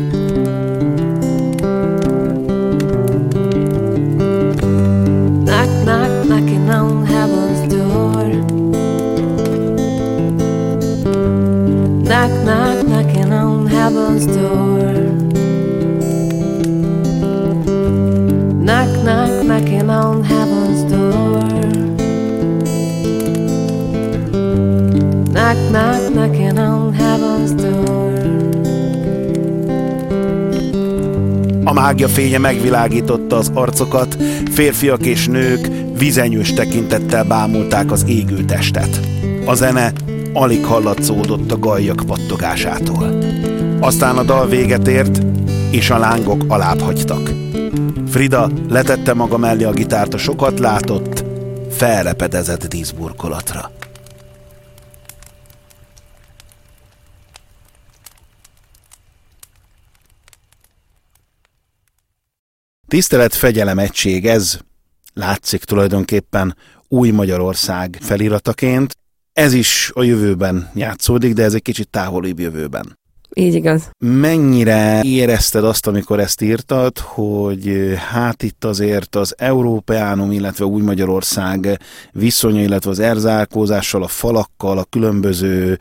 Knock, 25.51 25.69
knock, 25.69 26.13
knocking 26.13 26.57
on 26.57 26.93
heaven's 26.93 27.51
door. 27.51 28.13
A 31.63 31.73
mágia 31.73 32.07
fénye 32.07 32.37
megvilágította 32.37 33.37
az 33.37 33.51
arcokat, 33.53 34.17
férfiak 34.51 35.05
és 35.05 35.27
nők 35.27 35.67
vizenyős 35.97 36.53
tekintettel 36.53 37.23
bámulták 37.23 37.91
az 37.91 38.05
égő 38.07 38.45
testet. 38.45 38.99
A 39.45 39.53
zene 39.53 39.93
alig 40.33 40.65
hallatszódott 40.65 41.51
a 41.51 41.59
gajjak 41.59 42.03
pattogásától. 42.05 43.17
Aztán 43.79 44.17
a 44.17 44.23
dal 44.23 44.47
véget 44.47 44.87
ért, 44.87 45.21
és 45.71 45.89
a 45.89 45.97
lángok 45.97 46.43
alább 46.47 46.79
hagytak. 46.79 47.31
Frida 48.07 48.49
letette 48.69 49.13
maga 49.13 49.37
mellé 49.37 49.63
a 49.63 49.71
gitárt 49.71 50.13
a 50.13 50.17
sokat 50.17 50.59
látott, 50.59 51.23
felrepedezett 51.69 52.67
díszburkolatra. 52.67 53.71
Tisztelet, 62.91 63.35
fegyelem, 63.35 63.79
egység, 63.79 64.25
ez 64.25 64.59
látszik 65.13 65.63
tulajdonképpen 65.63 66.55
új 66.87 67.09
Magyarország 67.09 67.97
felirataként. 68.01 68.95
Ez 69.33 69.53
is 69.53 69.91
a 69.93 70.03
jövőben 70.03 70.69
játszódik, 70.75 71.33
de 71.33 71.43
ez 71.43 71.53
egy 71.53 71.61
kicsit 71.61 71.89
távolibb 71.89 72.39
jövőben. 72.39 72.99
Így 73.33 73.53
igaz. 73.53 73.89
Mennyire 73.97 75.01
érezted 75.03 75.63
azt, 75.63 75.87
amikor 75.87 76.19
ezt 76.19 76.41
írtad, 76.41 76.97
hogy 76.97 77.93
hát 78.11 78.43
itt 78.43 78.63
azért 78.63 79.15
az 79.15 79.35
Európeánum, 79.37 80.31
illetve 80.31 80.65
új 80.65 80.81
Magyarország 80.81 81.79
viszonya, 82.11 82.61
illetve 82.61 82.89
az 82.89 82.99
erzálkózással, 82.99 84.03
a 84.03 84.07
falakkal, 84.07 84.77
a 84.77 84.85
különböző 84.89 85.79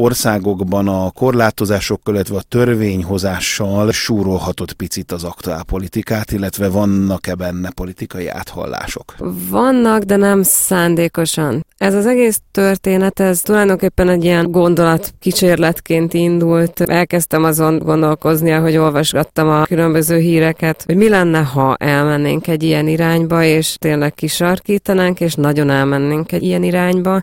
országokban 0.00 0.88
a 0.88 1.10
korlátozásokkal, 1.10 2.14
illetve 2.14 2.36
a 2.36 2.42
törvényhozással 2.48 3.92
súrolhatott 3.92 4.72
picit 4.72 5.12
az 5.12 5.24
aktuál 5.24 5.62
politikát, 5.62 6.32
illetve 6.32 6.68
vannak-e 6.68 7.34
benne 7.34 7.70
politikai 7.70 8.28
áthallások? 8.28 9.14
Vannak, 9.50 10.02
de 10.02 10.16
nem 10.16 10.42
szándékosan. 10.42 11.66
Ez 11.76 11.94
az 11.94 12.06
egész 12.06 12.40
történet, 12.50 13.20
ez 13.20 13.40
tulajdonképpen 13.40 14.08
egy 14.08 14.24
ilyen 14.24 14.50
gondolat 14.50 15.14
kísérletként 15.18 16.14
indult. 16.14 16.80
Elkezdtem 16.80 17.44
azon 17.44 17.78
gondolkozni, 17.78 18.50
hogy 18.50 18.76
olvasgattam 18.76 19.48
a 19.48 19.64
különböző 19.64 20.18
híreket, 20.18 20.82
hogy 20.86 20.96
mi 20.96 21.08
lenne, 21.08 21.38
ha 21.38 21.76
elmennénk 21.76 22.46
egy 22.46 22.62
ilyen 22.62 22.88
irányba, 22.88 23.42
és 23.42 23.76
tényleg 23.78 24.14
kisarkítanánk, 24.14 25.20
és 25.20 25.34
nagyon 25.34 25.70
elmennénk 25.70 26.32
egy 26.32 26.42
ilyen 26.42 26.62
irányba. 26.62 27.20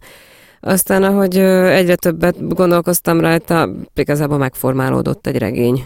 Aztán, 0.65 1.03
ahogy 1.03 1.38
egyre 1.38 1.95
többet 1.95 2.48
gondolkoztam 2.55 3.19
rajta, 3.19 3.69
igazából 3.95 4.38
megformálódott 4.38 5.27
egy 5.27 5.38
regény. 5.38 5.85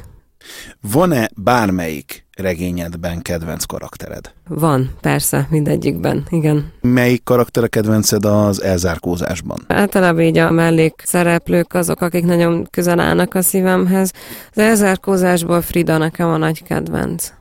Van-e 0.81 1.29
bármelyik 1.35 2.25
regényedben 2.37 3.21
kedvenc 3.21 3.63
karaktered? 3.63 4.33
Van, 4.47 4.91
persze, 5.01 5.47
mindegyikben, 5.49 6.25
igen. 6.29 6.71
Melyik 6.81 7.23
karakter 7.23 7.63
a 7.63 7.67
kedvenced 7.67 8.25
az 8.25 8.61
elzárkózásban? 8.61 9.59
Általában 9.67 10.21
így 10.21 10.37
a 10.37 10.51
mellék 10.51 11.01
szereplők 11.05 11.73
azok, 11.73 12.01
akik 12.01 12.23
nagyon 12.23 12.67
közel 12.69 12.99
állnak 12.99 13.33
a 13.33 13.41
szívemhez. 13.41 14.11
Az 14.51 14.57
elzárkózásból 14.57 15.61
Frida 15.61 15.97
nekem 15.97 16.27
a 16.27 16.37
nagy 16.37 16.63
kedvenc. 16.63 17.33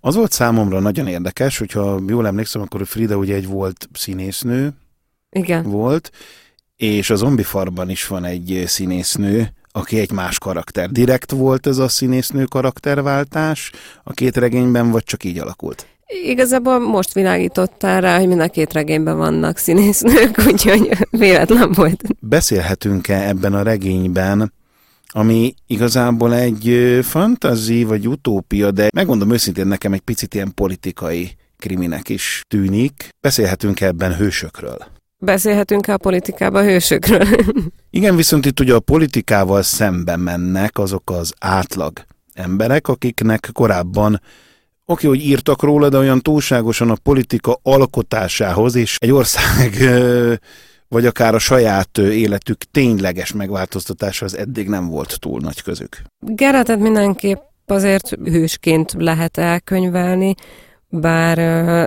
Az 0.00 0.14
volt 0.14 0.32
számomra 0.32 0.80
nagyon 0.80 1.06
érdekes, 1.06 1.58
hogyha 1.58 2.00
jól 2.08 2.26
emlékszem, 2.26 2.62
akkor 2.62 2.86
Frida 2.86 3.16
ugye 3.16 3.34
egy 3.34 3.46
volt 3.46 3.88
színésznő 3.92 4.72
Igen. 5.30 5.62
volt, 5.62 6.10
és 6.76 7.10
a 7.10 7.14
zombifarban 7.14 7.90
is 7.90 8.06
van 8.06 8.24
egy 8.24 8.62
színésznő, 8.66 9.52
aki 9.72 9.98
egy 9.98 10.12
más 10.12 10.38
karakter. 10.38 10.90
Direkt 10.90 11.30
volt 11.30 11.66
ez 11.66 11.78
a 11.78 11.88
színésznő 11.88 12.44
karakterváltás 12.44 13.72
a 14.04 14.12
két 14.12 14.36
regényben, 14.36 14.90
vagy 14.90 15.04
csak 15.04 15.24
így 15.24 15.38
alakult? 15.38 15.86
Igazából 16.24 16.78
most 16.78 17.12
világítottál 17.12 18.00
rá, 18.00 18.18
hogy 18.18 18.28
mind 18.28 18.40
a 18.40 18.48
két 18.48 18.72
regényben 18.72 19.16
vannak 19.16 19.56
színésznők, 19.56 20.38
úgyhogy 20.50 20.90
véletlen 21.10 21.72
volt. 21.72 22.02
Beszélhetünk-e 22.20 23.28
ebben 23.28 23.54
a 23.54 23.62
regényben, 23.62 24.52
ami 25.08 25.54
igazából 25.66 26.34
egy 26.34 26.68
ö, 26.68 27.02
fantazi 27.02 27.84
vagy 27.84 28.08
utópia, 28.08 28.70
de 28.70 28.88
megmondom 28.94 29.32
őszintén, 29.32 29.66
nekem 29.66 29.92
egy 29.92 30.00
picit 30.00 30.34
ilyen 30.34 30.54
politikai 30.54 31.36
kriminek 31.58 32.08
is 32.08 32.42
tűnik. 32.48 33.08
Beszélhetünk 33.20 33.80
ebben 33.80 34.16
hősökről. 34.16 34.95
Beszélhetünk 35.18 35.88
a 35.88 35.98
politikában 35.98 36.64
hősökről. 36.64 37.26
Igen, 37.90 38.16
viszont 38.16 38.46
itt 38.46 38.60
ugye 38.60 38.74
a 38.74 38.80
politikával 38.80 39.62
szembe 39.62 40.16
mennek 40.16 40.78
azok 40.78 41.10
az 41.10 41.32
átlag 41.38 41.92
emberek, 42.32 42.88
akiknek 42.88 43.48
korábban 43.52 44.20
oké, 44.84 45.06
hogy 45.06 45.24
írtak 45.24 45.62
róla, 45.62 45.88
de 45.88 45.98
olyan 45.98 46.20
túlságosan 46.20 46.90
a 46.90 46.96
politika 47.02 47.58
alkotásához 47.62 48.74
és 48.74 48.96
egy 49.00 49.12
ország 49.12 49.76
vagy 50.88 51.06
akár 51.06 51.34
a 51.34 51.38
saját 51.38 51.98
életük 51.98 52.58
tényleges 52.70 53.32
megváltoztatásához 53.32 54.36
eddig 54.36 54.68
nem 54.68 54.88
volt 54.88 55.20
túl 55.20 55.40
nagy 55.40 55.62
közük. 55.62 56.02
Geretet 56.18 56.78
mindenképp 56.78 57.40
azért 57.66 58.08
hősként 58.24 58.94
lehet 58.98 59.38
elkönyvelni, 59.38 60.34
bár 61.00 61.38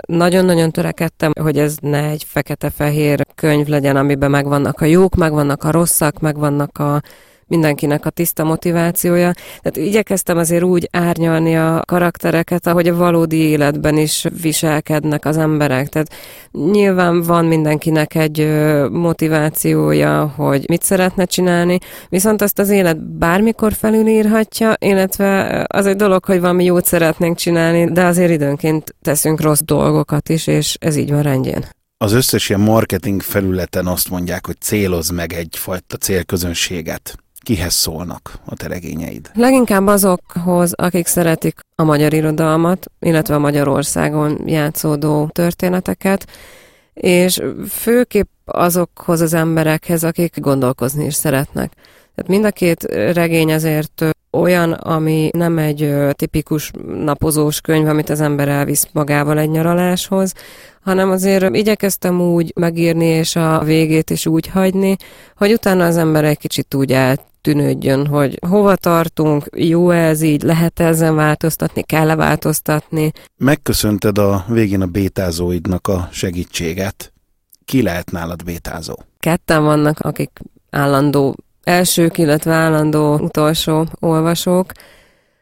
nagyon-nagyon 0.07 0.71
törekedtem, 0.71 1.31
hogy 1.41 1.57
ez 1.57 1.77
ne 1.81 2.03
egy 2.03 2.23
fekete-fehér 2.27 3.25
könyv 3.35 3.67
legyen, 3.67 3.95
amiben 3.95 4.29
megvannak 4.31 4.81
a 4.81 4.85
jók, 4.85 5.15
megvannak 5.15 5.63
a 5.63 5.71
rosszak, 5.71 6.19
megvannak 6.19 6.77
a 6.77 7.01
mindenkinek 7.49 8.05
a 8.05 8.09
tiszta 8.09 8.43
motivációja. 8.43 9.31
Tehát 9.61 9.89
igyekeztem 9.89 10.37
azért 10.37 10.63
úgy 10.63 10.89
árnyalni 10.91 11.57
a 11.57 11.81
karaktereket, 11.85 12.67
ahogy 12.67 12.87
a 12.87 12.95
valódi 12.95 13.37
életben 13.37 13.97
is 13.97 14.25
viselkednek 14.41 15.25
az 15.25 15.37
emberek. 15.37 15.87
Tehát 15.87 16.13
nyilván 16.51 17.21
van 17.21 17.45
mindenkinek 17.45 18.15
egy 18.15 18.47
motivációja, 18.91 20.33
hogy 20.35 20.65
mit 20.67 20.83
szeretne 20.83 21.25
csinálni, 21.25 21.77
viszont 22.09 22.41
azt 22.41 22.59
az 22.59 22.69
élet 22.69 23.17
bármikor 23.17 23.73
felülírhatja, 23.73 24.73
illetve 24.79 25.65
az 25.67 25.85
egy 25.85 25.95
dolog, 25.95 26.25
hogy 26.25 26.39
valami 26.39 26.63
jót 26.63 26.85
szeretnénk 26.85 27.37
csinálni, 27.37 27.91
de 27.91 28.03
azért 28.05 28.31
időnként 28.31 28.95
teszünk 29.01 29.41
rossz 29.41 29.61
dolgokat 29.65 30.29
is, 30.29 30.47
és 30.47 30.75
ez 30.79 30.95
így 30.95 31.11
van 31.11 31.21
rendjén. 31.21 31.65
Az 31.97 32.11
összes 32.11 32.49
ilyen 32.49 32.61
marketing 32.61 33.21
felületen 33.21 33.87
azt 33.87 34.09
mondják, 34.09 34.45
hogy 34.45 34.59
céloz 34.59 35.09
meg 35.09 35.33
egyfajta 35.33 35.97
célközönséget. 35.97 37.17
Kihez 37.49 37.73
szólnak 37.73 38.39
a 38.45 38.55
te 38.55 38.67
regényeid? 38.67 39.31
Leginkább 39.33 39.87
azokhoz, 39.87 40.73
akik 40.73 41.07
szeretik 41.07 41.59
a 41.75 41.83
magyar 41.83 42.13
irodalmat, 42.13 42.85
illetve 42.99 43.35
a 43.35 43.39
Magyarországon 43.39 44.41
játszódó 44.45 45.29
történeteket, 45.31 46.25
és 46.93 47.41
főképp 47.69 48.27
azokhoz 48.45 49.21
az 49.21 49.33
emberekhez, 49.33 50.03
akik 50.03 50.39
gondolkozni 50.39 51.05
is 51.05 51.13
szeretnek. 51.13 51.71
Tehát 52.15 52.27
mind 52.27 52.45
a 52.45 52.51
két 52.51 52.83
regény 53.13 53.53
azért 53.53 54.03
olyan, 54.31 54.71
ami 54.71 55.29
nem 55.33 55.57
egy 55.57 55.95
tipikus 56.11 56.71
napozós 57.03 57.61
könyv, 57.61 57.87
amit 57.87 58.09
az 58.09 58.21
ember 58.21 58.47
elvisz 58.47 58.87
magával 58.91 59.39
egy 59.39 59.49
nyaraláshoz, 59.49 60.33
hanem 60.81 61.09
azért 61.09 61.55
igyekeztem 61.55 62.21
úgy 62.21 62.51
megírni, 62.55 63.05
és 63.05 63.35
a 63.35 63.63
végét 63.63 64.09
is 64.09 64.25
úgy 64.25 64.47
hagyni, 64.47 64.95
hogy 65.37 65.51
utána 65.51 65.85
az 65.85 65.97
ember 65.97 66.23
egy 66.23 66.37
kicsit 66.37 66.73
úgy 66.73 66.91
eltűnődjön, 67.41 68.07
hogy 68.07 68.39
hova 68.47 68.75
tartunk, 68.75 69.45
jó 69.55 69.89
ez 69.89 70.21
így, 70.21 70.41
lehet 70.41 70.79
ezen 70.79 71.15
változtatni, 71.15 71.83
kell-e 71.83 72.15
változtatni. 72.15 73.11
Megköszönted 73.37 74.17
a 74.17 74.45
végén 74.47 74.81
a 74.81 74.85
bétázóidnak 74.85 75.87
a 75.87 76.07
segítséget. 76.11 77.13
ki 77.65 77.81
lehet 77.81 78.11
nálad 78.11 78.43
bétázó? 78.43 78.95
Ketten 79.19 79.63
vannak, 79.63 79.99
akik 79.99 80.39
állandó 80.69 81.35
elsők, 81.63 82.17
illetve 82.17 82.53
állandó 82.53 83.17
utolsó 83.17 83.85
olvasók. 83.99 84.71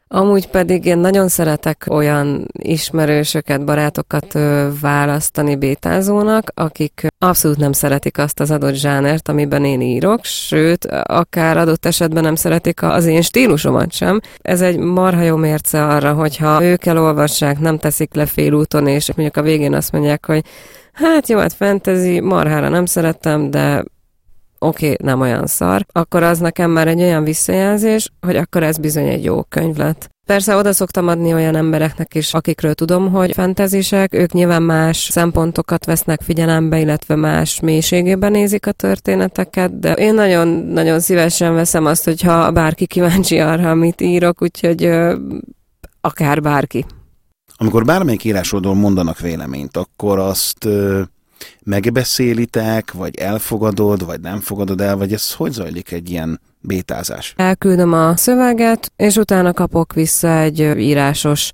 Amúgy 0.10 0.48
pedig 0.48 0.86
én 0.86 0.98
nagyon 0.98 1.28
szeretek 1.28 1.86
olyan 1.90 2.48
ismerősöket, 2.52 3.66
barátokat 3.66 4.40
választani 4.82 5.56
bétázónak, 5.56 6.52
akik 6.54 7.08
abszolút 7.18 7.58
nem 7.58 7.72
szeretik 7.72 8.18
azt 8.18 8.40
az 8.40 8.52
adott 8.52 8.74
zsánert, 8.74 9.30
amiben 9.30 9.66
én 9.66 9.82
írok, 9.82 10.24
sőt, 10.24 10.86
akár 11.04 11.58
adott 11.58 11.86
esetben 11.86 12.24
nem 12.24 12.36
szeretik 12.36 12.84
az 12.84 13.06
én 13.06 13.22
stílusomat 13.22 13.92
sem. 13.92 14.20
Ez 14.42 14.62
egy 14.62 14.78
marha 14.78 15.22
jó 15.22 15.36
mérce 15.36 15.86
arra, 15.86 16.14
hogyha 16.14 16.64
ők 16.64 16.86
elolvassák, 16.86 17.60
nem 17.60 17.78
teszik 17.78 18.14
le 18.14 18.26
félúton, 18.26 18.88
és 18.88 19.14
mondjuk 19.16 19.38
a 19.38 19.42
végén 19.42 19.74
azt 19.74 19.92
mondják, 19.92 20.26
hogy 20.26 20.42
hát 20.92 21.30
jó, 21.30 21.38
hát 21.38 21.54
fantasy, 21.54 22.20
marhára 22.20 22.70
nem 22.70 22.86
szerettem, 22.86 23.50
de 23.50 23.84
oké, 24.60 24.92
okay, 24.92 24.98
nem 25.08 25.22
olyan 25.22 25.48
szar, 25.48 25.86
akkor 25.92 26.24
az 26.24 26.40
nekem 26.40 26.72
már 26.72 26.88
egy 26.88 27.02
olyan 27.02 27.24
visszajelzés, 27.24 28.12
hogy 28.22 28.36
akkor 28.36 28.64
ez 28.64 28.78
bizony 28.78 29.08
egy 29.08 29.24
jó 29.24 29.44
könyv 29.44 29.78
lett. 29.78 30.10
Persze 30.28 30.56
oda 30.56 30.74
szoktam 30.74 31.08
adni 31.08 31.34
olyan 31.34 31.56
embereknek 31.56 32.16
is, 32.16 32.34
akikről 32.34 32.74
tudom, 32.74 33.12
hogy 33.12 33.34
fentezisek, 33.34 34.14
ők 34.14 34.32
nyilván 34.32 34.64
más 34.64 34.98
szempontokat 34.98 35.86
vesznek 35.86 36.22
figyelembe, 36.22 36.80
illetve 36.80 37.16
más 37.16 37.60
mélységében 37.60 38.32
nézik 38.32 38.68
a 38.68 38.72
történeteket, 38.72 39.80
de 39.80 39.94
én 39.94 40.14
nagyon-nagyon 40.14 41.00
szívesen 41.00 41.54
veszem 41.54 41.86
azt, 41.86 42.04
hogyha 42.04 42.52
bárki 42.52 42.86
kíváncsi 42.86 43.40
arra, 43.40 43.70
amit 43.70 44.02
írok, 44.02 44.42
úgyhogy 44.42 44.84
ö, 44.84 45.16
akár 46.02 46.42
bárki. 46.42 46.86
Amikor 47.58 47.86
bármelyik 47.86 48.24
írásodról 48.24 48.76
mondanak 48.76 49.20
véleményt, 49.20 49.78
akkor 49.78 50.20
azt 50.20 50.66
ö, 50.66 51.02
megbeszélitek, 51.64 52.92
vagy 52.92 53.16
elfogadod, 53.16 54.06
vagy 54.06 54.20
nem 54.20 54.40
fogadod 54.40 54.82
el, 54.82 54.98
vagy 54.98 55.14
ez 55.14 55.34
hogy 55.34 55.52
zajlik 55.52 55.92
egy 55.92 56.10
ilyen 56.10 56.40
bétázás? 56.62 57.34
Elküldöm 57.38 57.94
a 57.94 58.16
szöveget, 58.16 58.92
és 58.96 59.16
utána 59.16 59.54
kapok 59.54 59.94
vissza 59.94 60.38
egy 60.38 60.60
írásos 60.60 61.52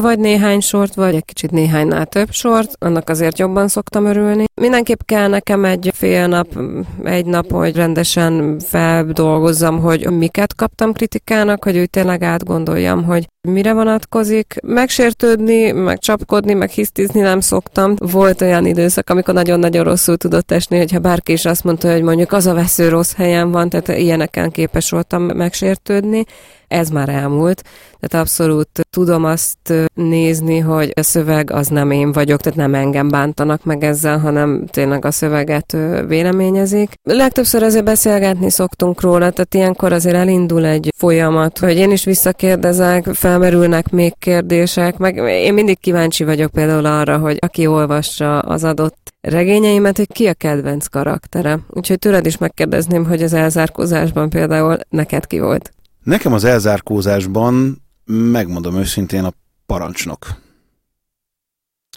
vagy 0.00 0.18
néhány 0.18 0.60
sort, 0.60 0.94
vagy 0.94 1.14
egy 1.14 1.24
kicsit 1.24 1.50
néhánynál 1.50 2.06
több 2.06 2.30
sort, 2.30 2.70
annak 2.78 3.08
azért 3.08 3.38
jobban 3.38 3.68
szoktam 3.68 4.04
örülni. 4.04 4.44
Mindenképp 4.54 5.00
kell 5.04 5.28
nekem 5.28 5.64
egy 5.64 5.90
fél 5.94 6.26
nap, 6.26 6.58
egy 7.04 7.26
nap, 7.26 7.50
hogy 7.52 7.76
rendesen 7.76 8.58
feldolgozzam, 8.58 9.80
hogy 9.80 10.10
miket 10.10 10.54
kaptam 10.54 10.92
kritikának, 10.92 11.64
hogy 11.64 11.78
úgy 11.78 11.90
tényleg 11.90 12.22
átgondoljam, 12.22 13.04
hogy 13.04 13.26
mire 13.48 13.72
vonatkozik. 13.72 14.54
Megsértődni, 14.62 15.70
meg 15.70 15.98
csapkodni, 15.98 16.54
meg 16.54 16.70
hisztizni 16.70 17.20
nem 17.20 17.40
szoktam. 17.40 17.94
Volt 17.98 18.40
olyan 18.40 18.66
időszak, 18.66 19.10
amikor 19.10 19.34
nagyon-nagyon 19.34 19.84
rosszul 19.84 20.16
tudott 20.16 20.50
esni, 20.50 20.76
hogyha 20.76 20.98
bárki 20.98 21.32
is 21.32 21.44
azt 21.44 21.64
mondta, 21.64 21.92
hogy 21.92 22.02
mondjuk 22.02 22.32
az 22.32 22.46
a 22.46 22.54
vesző 22.54 22.88
rossz 22.88 23.14
helyen 23.14 23.50
van, 23.50 23.68
tehát 23.68 24.00
ilyeneken 24.00 24.50
képes 24.50 24.90
voltam 24.90 25.22
megsértődni. 25.22 26.24
Ez 26.68 26.88
már 26.88 27.08
elmúlt. 27.08 27.62
Tehát 28.00 28.26
abszolút 28.26 28.68
tudom 28.90 29.24
azt 29.24 29.72
nézni, 29.94 30.58
hogy 30.58 30.92
a 30.94 31.02
szöveg 31.02 31.50
az 31.50 31.68
nem 31.68 31.90
én 31.90 32.12
vagyok, 32.12 32.40
tehát 32.40 32.58
nem 32.58 32.74
engem 32.74 33.08
bántanak 33.08 33.64
meg 33.64 33.84
ezzel, 33.84 34.18
hanem 34.18 34.66
tényleg 34.66 35.04
a 35.04 35.10
szöveget 35.10 35.76
véleményezik. 36.06 36.92
Legtöbbször 37.02 37.62
azért 37.62 37.84
beszélgetni 37.84 38.50
szoktunk 38.50 39.00
róla, 39.00 39.30
tehát 39.30 39.54
ilyenkor 39.54 39.92
azért 39.92 40.16
elindul 40.16 40.64
egy 40.64 40.92
folyamat, 40.96 41.58
hogy 41.58 41.76
én 41.76 41.90
is 41.90 42.04
visszakérdezek, 42.04 43.04
felmerülnek 43.04 43.90
még 43.90 44.14
kérdések, 44.18 44.96
meg 44.96 45.16
én 45.16 45.54
mindig 45.54 45.78
kíváncsi 45.78 46.24
vagyok 46.24 46.50
például 46.50 46.86
arra, 46.86 47.18
hogy 47.18 47.36
aki 47.40 47.66
olvassa 47.66 48.38
az 48.38 48.64
adott 48.64 49.12
regényeimet, 49.20 49.96
hogy 49.96 50.12
ki 50.12 50.26
a 50.26 50.34
kedvenc 50.34 50.86
karaktere. 50.86 51.58
Úgyhogy 51.70 51.98
tőled 51.98 52.26
is 52.26 52.38
megkérdezném, 52.38 53.06
hogy 53.06 53.22
az 53.22 53.32
elzárkózásban 53.32 54.30
például 54.30 54.78
neked 54.88 55.26
ki 55.26 55.38
volt. 55.38 55.72
Nekem 56.08 56.32
az 56.32 56.44
elzárkózásban, 56.44 57.82
megmondom 58.04 58.76
őszintén, 58.76 59.24
a 59.24 59.32
parancsnok. 59.66 60.26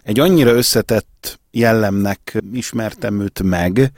Egy 0.04 0.20
annyira 0.20 0.52
összetett 0.52 1.40
jellemnek 1.52 2.42
ismertem 2.54 3.20
őt 3.20 3.44
meg, 3.44 3.92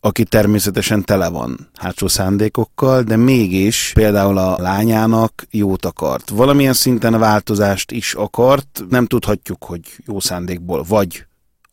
aki 0.00 0.24
természetesen 0.24 1.04
tele 1.04 1.28
van 1.28 1.68
hátsó 1.74 2.08
szándékokkal, 2.08 3.02
de 3.02 3.16
mégis 3.16 3.90
például 3.94 4.38
a 4.38 4.60
lányának 4.60 5.46
jót 5.50 5.84
akart. 5.84 6.28
Valamilyen 6.28 6.72
szinten 6.72 7.18
változást 7.18 7.90
is 7.90 8.14
akart, 8.14 8.82
nem 8.88 9.06
tudhatjuk, 9.06 9.64
hogy 9.64 9.96
jó 10.06 10.20
szándékból 10.20 10.82
vagy 10.82 11.26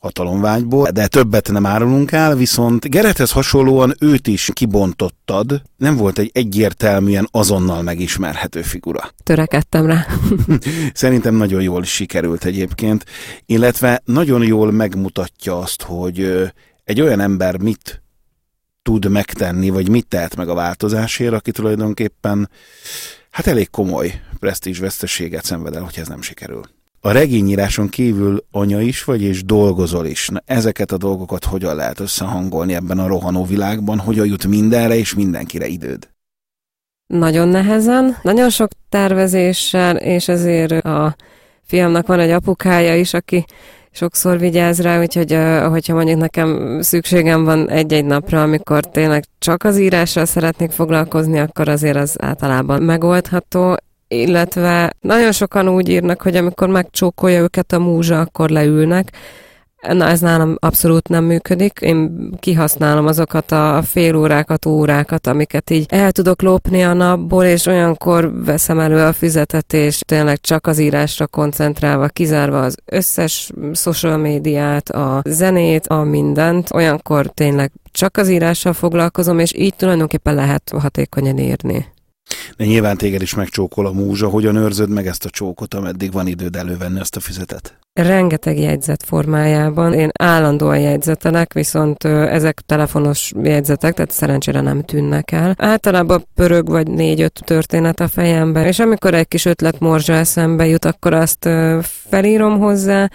hatalomvágyból, 0.05 0.89
de 0.89 1.07
többet 1.07 1.51
nem 1.51 1.65
árulunk 1.65 2.11
el, 2.11 2.35
viszont 2.35 2.89
Gerethez 2.89 3.31
hasonlóan 3.31 3.95
őt 3.99 4.27
is 4.27 4.49
kibontottad, 4.53 5.61
nem 5.77 5.95
volt 5.95 6.19
egy 6.19 6.29
egyértelműen 6.33 7.27
azonnal 7.31 7.81
megismerhető 7.81 8.61
figura. 8.61 9.09
Törekedtem 9.23 9.85
rá. 9.85 10.05
Szerintem 10.93 11.35
nagyon 11.35 11.61
jól 11.61 11.83
sikerült 11.83 12.45
egyébként, 12.45 13.05
illetve 13.45 14.01
nagyon 14.03 14.43
jól 14.43 14.71
megmutatja 14.71 15.59
azt, 15.59 15.81
hogy 15.81 16.49
egy 16.83 17.01
olyan 17.01 17.19
ember 17.19 17.57
mit 17.57 18.03
tud 18.81 19.09
megtenni, 19.09 19.69
vagy 19.69 19.89
mit 19.89 20.07
tehet 20.07 20.35
meg 20.35 20.49
a 20.49 20.53
változásért, 20.53 21.33
aki 21.33 21.51
tulajdonképpen 21.51 22.49
hát 23.29 23.47
elég 23.47 23.69
komoly 23.69 24.21
presztízs 24.39 24.79
veszteséget 24.79 25.45
szenved 25.45 25.75
el, 25.75 25.83
hogy 25.83 25.97
ez 25.97 26.07
nem 26.07 26.21
sikerül. 26.21 26.74
A 27.05 27.11
regényíráson 27.11 27.89
kívül 27.89 28.45
anya 28.51 28.81
is 28.81 29.03
vagy, 29.03 29.21
és 29.21 29.43
dolgozol 29.43 30.05
is. 30.05 30.27
Na, 30.27 30.41
ezeket 30.45 30.91
a 30.91 30.97
dolgokat 30.97 31.45
hogyan 31.45 31.75
lehet 31.75 31.99
összehangolni 31.99 32.73
ebben 32.73 32.99
a 32.99 33.07
rohanó 33.07 33.45
világban, 33.45 33.99
hogyan 33.99 34.25
jut 34.25 34.47
mindenre 34.47 34.95
és 34.95 35.13
mindenkire 35.13 35.65
időd? 35.65 36.09
Nagyon 37.07 37.47
nehezen, 37.47 38.17
nagyon 38.21 38.49
sok 38.49 38.69
tervezéssel, 38.89 39.95
és 39.95 40.27
ezért 40.27 40.71
a 40.71 41.15
fiamnak 41.63 42.07
van 42.07 42.19
egy 42.19 42.29
apukája 42.29 42.95
is, 42.95 43.13
aki 43.13 43.45
sokszor 43.91 44.39
vigyáz 44.39 44.81
rá, 44.81 45.01
úgyhogy 45.01 45.37
hogyha 45.69 45.93
mondjuk 45.93 46.19
nekem 46.19 46.79
szükségem 46.81 47.43
van 47.43 47.69
egy-egy 47.69 48.05
napra, 48.05 48.41
amikor 48.41 48.89
tényleg 48.89 49.23
csak 49.39 49.63
az 49.63 49.77
írással 49.77 50.25
szeretnék 50.25 50.71
foglalkozni, 50.71 51.39
akkor 51.39 51.67
azért 51.67 51.97
az 51.97 52.15
általában 52.21 52.81
megoldható, 52.81 53.77
illetve 54.07 54.93
nagyon 55.01 55.31
sokan 55.31 55.69
úgy 55.69 55.89
írnak, 55.89 56.21
hogy 56.21 56.35
amikor 56.35 56.67
megcsókolja 56.67 57.41
őket 57.41 57.71
a 57.71 57.79
múzsa, 57.79 58.19
akkor 58.19 58.49
leülnek. 58.49 59.11
Na, 59.93 60.07
ez 60.07 60.19
nálam 60.19 60.55
abszolút 60.59 61.07
nem 61.07 61.23
működik. 61.23 61.79
Én 61.81 62.29
kihasználom 62.39 63.05
azokat 63.05 63.51
a 63.51 63.81
fél 63.85 64.15
órákat, 64.15 64.65
órákat, 64.65 65.27
amiket 65.27 65.69
így 65.69 65.85
el 65.89 66.11
tudok 66.11 66.41
lopni 66.41 66.83
a 66.83 66.93
napból, 66.93 67.43
és 67.43 67.65
olyankor 67.65 68.43
veszem 68.43 68.79
elő 68.79 68.97
a 69.05 69.13
füzetet, 69.13 69.73
és 69.73 69.99
tényleg 69.99 70.39
csak 70.39 70.67
az 70.67 70.79
írásra 70.79 71.27
koncentrálva, 71.27 72.07
kizárva 72.07 72.61
az 72.61 72.75
összes 72.85 73.51
social 73.73 74.17
médiát, 74.17 74.89
a 74.89 75.21
zenét, 75.25 75.87
a 75.87 76.03
mindent. 76.03 76.73
Olyankor 76.73 77.27
tényleg 77.27 77.71
csak 77.91 78.17
az 78.17 78.29
írással 78.29 78.73
foglalkozom, 78.73 79.39
és 79.39 79.53
így 79.53 79.75
tulajdonképpen 79.75 80.35
lehet 80.35 80.71
hatékonyan 80.79 81.37
írni. 81.37 81.93
De 82.57 82.65
nyilván 82.65 82.97
téged 82.97 83.21
is 83.21 83.35
megcsókol 83.35 83.85
a 83.85 83.91
múzsa, 83.91 84.27
hogyan 84.27 84.55
őrzöd 84.55 84.89
meg 84.89 85.07
ezt 85.07 85.25
a 85.25 85.29
csókot, 85.29 85.73
ameddig 85.73 86.11
van 86.11 86.27
időd 86.27 86.55
elővenni 86.55 86.99
ezt 86.99 87.15
a 87.15 87.19
füzetet? 87.19 87.77
Rengeteg 87.93 88.59
jegyzet 88.59 89.03
formájában. 89.03 89.93
Én 89.93 90.09
állandóan 90.19 90.79
jegyzetelek, 90.79 91.53
viszont 91.53 92.03
ezek 92.03 92.61
telefonos 92.65 93.31
jegyzetek, 93.41 93.93
tehát 93.93 94.11
szerencsére 94.11 94.61
nem 94.61 94.83
tűnnek 94.83 95.31
el. 95.31 95.53
Általában 95.57 96.27
pörög 96.35 96.69
vagy 96.69 96.87
négy-öt 96.87 97.41
történet 97.45 97.99
a 97.99 98.07
fejemben, 98.07 98.65
és 98.65 98.79
amikor 98.79 99.13
egy 99.13 99.27
kis 99.27 99.45
ötlet 99.45 99.79
morzsa 99.79 100.13
eszembe 100.13 100.65
jut, 100.65 100.85
akkor 100.85 101.13
azt 101.13 101.49
felírom 102.09 102.59
hozzá, 102.59 103.09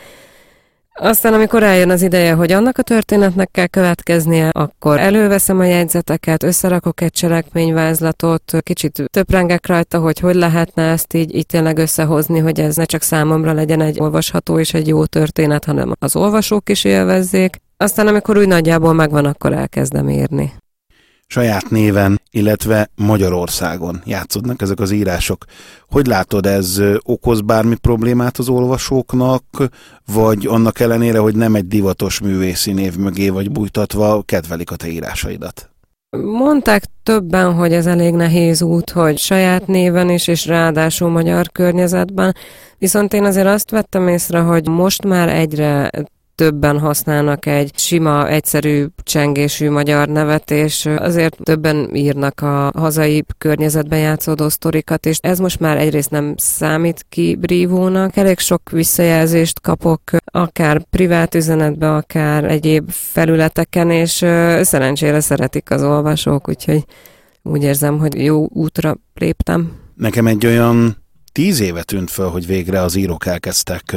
aztán, 1.00 1.34
amikor 1.34 1.62
eljön 1.62 1.90
az 1.90 2.02
ideje, 2.02 2.32
hogy 2.32 2.52
annak 2.52 2.78
a 2.78 2.82
történetnek 2.82 3.50
kell 3.50 3.66
következnie, 3.66 4.48
akkor 4.48 4.98
előveszem 4.98 5.58
a 5.58 5.64
jegyzeteket, 5.64 6.42
összerakok 6.42 7.00
egy 7.00 7.12
cselekményvázlatot, 7.12 8.56
kicsit 8.60 9.02
töprengek 9.06 9.66
rajta, 9.66 9.98
hogy 9.98 10.18
hogy 10.18 10.34
lehetne 10.34 10.82
ezt 10.82 11.14
így, 11.14 11.34
így 11.34 11.46
tényleg 11.46 11.78
összehozni, 11.78 12.38
hogy 12.38 12.60
ez 12.60 12.76
ne 12.76 12.84
csak 12.84 13.02
számomra 13.02 13.52
legyen 13.52 13.80
egy 13.80 14.00
olvasható 14.00 14.58
és 14.58 14.74
egy 14.74 14.88
jó 14.88 15.04
történet, 15.04 15.64
hanem 15.64 15.92
az 15.98 16.16
olvasók 16.16 16.68
is 16.68 16.84
élvezzék. 16.84 17.56
Aztán, 17.76 18.06
amikor 18.06 18.36
úgy 18.36 18.48
nagyjából 18.48 18.92
megvan, 18.92 19.24
akkor 19.24 19.52
elkezdem 19.52 20.08
írni 20.08 20.52
saját 21.30 21.70
néven, 21.70 22.20
illetve 22.30 22.90
Magyarországon 22.96 24.02
játszódnak 24.04 24.62
ezek 24.62 24.80
az 24.80 24.90
írások. 24.90 25.44
Hogy 25.88 26.06
látod, 26.06 26.46
ez 26.46 26.80
okoz 27.02 27.40
bármi 27.40 27.74
problémát 27.74 28.38
az 28.38 28.48
olvasóknak, 28.48 29.44
vagy 30.12 30.46
annak 30.46 30.80
ellenére, 30.80 31.18
hogy 31.18 31.36
nem 31.36 31.54
egy 31.54 31.66
divatos 31.66 32.20
művészi 32.20 32.72
név 32.72 32.96
mögé 32.96 33.28
vagy 33.28 33.50
bújtatva, 33.50 34.22
kedvelik 34.22 34.70
a 34.70 34.76
te 34.76 34.88
írásaidat? 34.88 35.70
Mondták 36.16 36.84
többen, 37.02 37.54
hogy 37.54 37.72
ez 37.72 37.86
elég 37.86 38.14
nehéz 38.14 38.62
út, 38.62 38.90
hogy 38.90 39.18
saját 39.18 39.66
néven 39.66 40.10
is, 40.10 40.26
és 40.26 40.46
ráadásul 40.46 41.08
magyar 41.08 41.48
környezetben, 41.52 42.34
viszont 42.78 43.12
én 43.12 43.24
azért 43.24 43.46
azt 43.46 43.70
vettem 43.70 44.08
észre, 44.08 44.38
hogy 44.38 44.68
most 44.68 45.04
már 45.04 45.28
egyre 45.28 45.90
többen 46.40 46.78
használnak 46.78 47.46
egy 47.46 47.78
sima, 47.78 48.28
egyszerű, 48.28 48.86
csengésű 49.02 49.70
magyar 49.70 50.08
nevet, 50.08 50.50
és 50.50 50.86
azért 50.86 51.36
többen 51.42 51.94
írnak 51.94 52.40
a 52.40 52.70
hazai 52.74 53.24
környezetben 53.38 53.98
játszódó 53.98 54.48
sztorikat, 54.48 55.06
és 55.06 55.18
ez 55.20 55.38
most 55.38 55.60
már 55.60 55.78
egyrészt 55.78 56.10
nem 56.10 56.34
számít 56.36 57.06
ki 57.08 57.36
brívónak. 57.36 58.16
Elég 58.16 58.38
sok 58.38 58.70
visszajelzést 58.70 59.60
kapok, 59.60 60.00
akár 60.24 60.82
privát 60.90 61.34
üzenetbe, 61.34 61.94
akár 61.94 62.44
egyéb 62.44 62.90
felületeken, 62.90 63.90
és 63.90 64.12
szerencsére 64.60 65.20
szeretik 65.20 65.70
az 65.70 65.82
olvasók, 65.82 66.48
úgyhogy 66.48 66.84
úgy 67.42 67.62
érzem, 67.62 67.98
hogy 67.98 68.24
jó 68.24 68.46
útra 68.48 68.96
léptem. 69.14 69.72
Nekem 69.94 70.26
egy 70.26 70.46
olyan 70.46 70.96
tíz 71.32 71.60
éve 71.60 71.82
tűnt 71.82 72.10
föl, 72.10 72.28
hogy 72.28 72.46
végre 72.46 72.80
az 72.80 72.94
írók 72.94 73.26
elkezdtek 73.26 73.96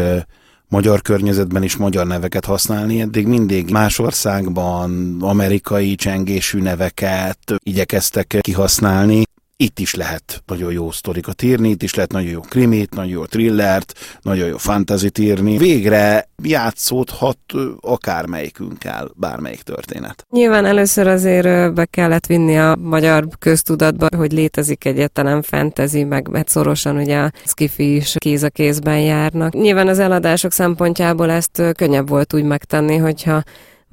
magyar 0.74 1.02
környezetben 1.02 1.64
is 1.64 1.76
magyar 1.76 2.08
neveket 2.08 2.46
használni. 2.46 3.02
Eddig 3.02 3.28
mindig 3.28 3.72
más 3.72 4.00
országban 4.00 5.18
amerikai 5.22 5.96
csengésű 5.96 6.62
neveket 6.62 7.40
igyekeztek 7.64 8.38
kihasználni 8.42 9.24
itt 9.64 9.80
is 9.80 9.96
lehet 9.96 10.44
nagyon 10.46 10.72
jó 10.72 10.92
sztorikat 10.92 11.42
írni, 11.42 11.70
itt 11.70 11.84
is 11.84 11.94
lehet 11.96 12.12
nagyon 12.12 12.30
jó 12.30 12.40
krimit, 12.40 12.96
nagyon 12.96 13.12
jó 13.12 13.26
thrillert, 13.26 13.94
nagyon 14.22 14.48
jó 14.48 14.58
fantazit 14.58 15.18
írni. 15.18 15.58
Végre 15.58 16.30
játszódhat 16.44 17.38
akármelyikünkkel 17.80 19.12
bármelyik 19.16 19.62
történet. 19.62 20.26
Nyilván 20.30 20.66
először 20.66 21.08
azért 21.08 21.74
be 21.74 21.86
kellett 21.86 22.26
vinni 22.26 22.58
a 22.58 22.76
magyar 22.76 23.28
köztudatba, 23.40 24.08
hogy 24.18 24.32
létezik 24.32 24.86
egyetlen 24.86 25.42
fantasy, 25.42 26.04
meg 26.04 26.28
mert 26.28 26.50
szorosan 26.50 26.98
ugye 26.98 27.18
a 27.18 27.32
skifi 27.46 27.96
is 27.96 28.16
kéz 28.18 28.44
a 28.44 28.50
kézben 28.50 29.00
járnak. 29.00 29.54
Nyilván 29.54 29.88
az 29.88 30.00
eladások 30.00 30.52
szempontjából 30.52 31.30
ezt 31.32 31.62
könnyebb 31.76 32.10
volt 32.10 32.34
úgy 32.34 32.44
megtenni, 32.44 32.98
hogyha 32.98 33.44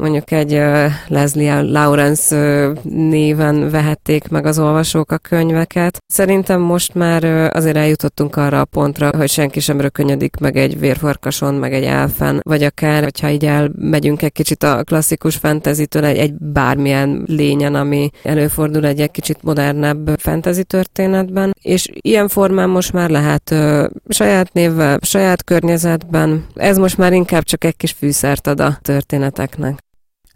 mondjuk 0.00 0.30
egy 0.30 0.60
Leslie 1.08 1.60
Lawrence 1.60 2.36
néven 2.82 3.70
vehették 3.70 4.28
meg 4.28 4.46
az 4.46 4.58
olvasók 4.58 5.12
a 5.12 5.18
könyveket. 5.18 5.98
Szerintem 6.06 6.60
most 6.60 6.94
már 6.94 7.24
azért 7.54 7.76
eljutottunk 7.76 8.36
arra 8.36 8.60
a 8.60 8.64
pontra, 8.64 9.10
hogy 9.16 9.28
senki 9.28 9.60
sem 9.60 9.80
rökönyödik 9.80 10.36
meg 10.36 10.56
egy 10.56 10.78
vérfarkason, 10.78 11.54
meg 11.54 11.72
egy 11.72 11.84
elfen, 11.84 12.40
vagy 12.42 12.62
akár, 12.62 13.02
hogyha 13.02 13.30
így 13.30 13.44
elmegyünk 13.44 14.22
egy 14.22 14.32
kicsit 14.32 14.62
a 14.62 14.84
klasszikus 14.84 15.36
fantasy-től 15.36 16.04
egy, 16.04 16.16
egy 16.16 16.34
bármilyen 16.34 17.22
lényen, 17.26 17.74
ami 17.74 18.10
előfordul 18.22 18.86
egy, 18.86 19.00
egy 19.00 19.10
kicsit 19.10 19.42
modernebb 19.42 20.10
fantasy 20.18 20.64
történetben, 20.64 21.54
és 21.62 21.88
ilyen 21.92 22.28
formán 22.28 22.68
most 22.68 22.92
már 22.92 23.10
lehet 23.10 23.50
uh, 23.50 23.84
saját 24.08 24.52
névvel, 24.52 24.98
saját 25.02 25.44
környezetben. 25.44 26.46
Ez 26.54 26.78
most 26.78 26.98
már 26.98 27.12
inkább 27.12 27.42
csak 27.42 27.64
egy 27.64 27.76
kis 27.76 27.92
fűszert 27.92 28.46
ad 28.46 28.60
a 28.60 28.78
történeteknek. 28.82 29.78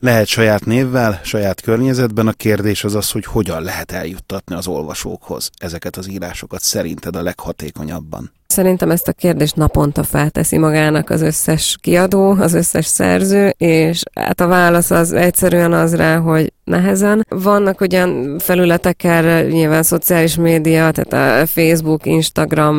Lehet 0.05 0.27
saját 0.27 0.65
névvel, 0.65 1.21
saját 1.23 1.61
környezetben, 1.61 2.27
a 2.27 2.33
kérdés 2.33 2.85
az 2.85 2.95
az, 2.95 3.11
hogy 3.11 3.25
hogyan 3.25 3.63
lehet 3.63 3.93
eljuttatni 3.93 4.55
az 4.55 4.67
olvasókhoz 4.67 5.51
ezeket 5.59 5.97
az 5.97 6.11
írásokat 6.11 6.61
szerinted 6.61 7.17
a 7.17 7.23
leghatékonyabban. 7.23 8.33
Szerintem 8.47 8.91
ezt 8.91 9.09
a 9.09 9.13
kérdést 9.13 9.57
naponta 9.57 10.03
felteszi 10.03 10.59
magának 10.59 11.11
az 11.11 11.21
összes 11.21 11.77
kiadó, 11.81 12.31
az 12.31 12.55
összes 12.55 12.87
szerző, 12.87 13.55
és 13.57 14.03
hát 14.15 14.41
a 14.41 14.47
válasz 14.47 14.91
az 14.91 15.13
egyszerűen 15.13 15.73
az 15.73 15.97
rá, 15.97 16.19
hogy 16.19 16.53
nehezen. 16.65 17.27
Vannak 17.29 17.81
olyan 17.81 18.39
felületek 18.39 19.05
erre, 19.05 19.43
nyilván 19.43 19.83
szociális 19.83 20.37
média, 20.37 20.91
tehát 20.91 21.43
a 21.43 21.47
Facebook, 21.47 22.07
Instagram, 22.07 22.77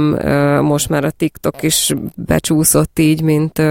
most 0.62 0.90
már 0.90 1.06
a 1.06 1.12
TikTok 1.12 1.64
is 1.64 1.94
becsúszott 2.16 3.00
így, 3.00 3.22
mint 3.22 3.62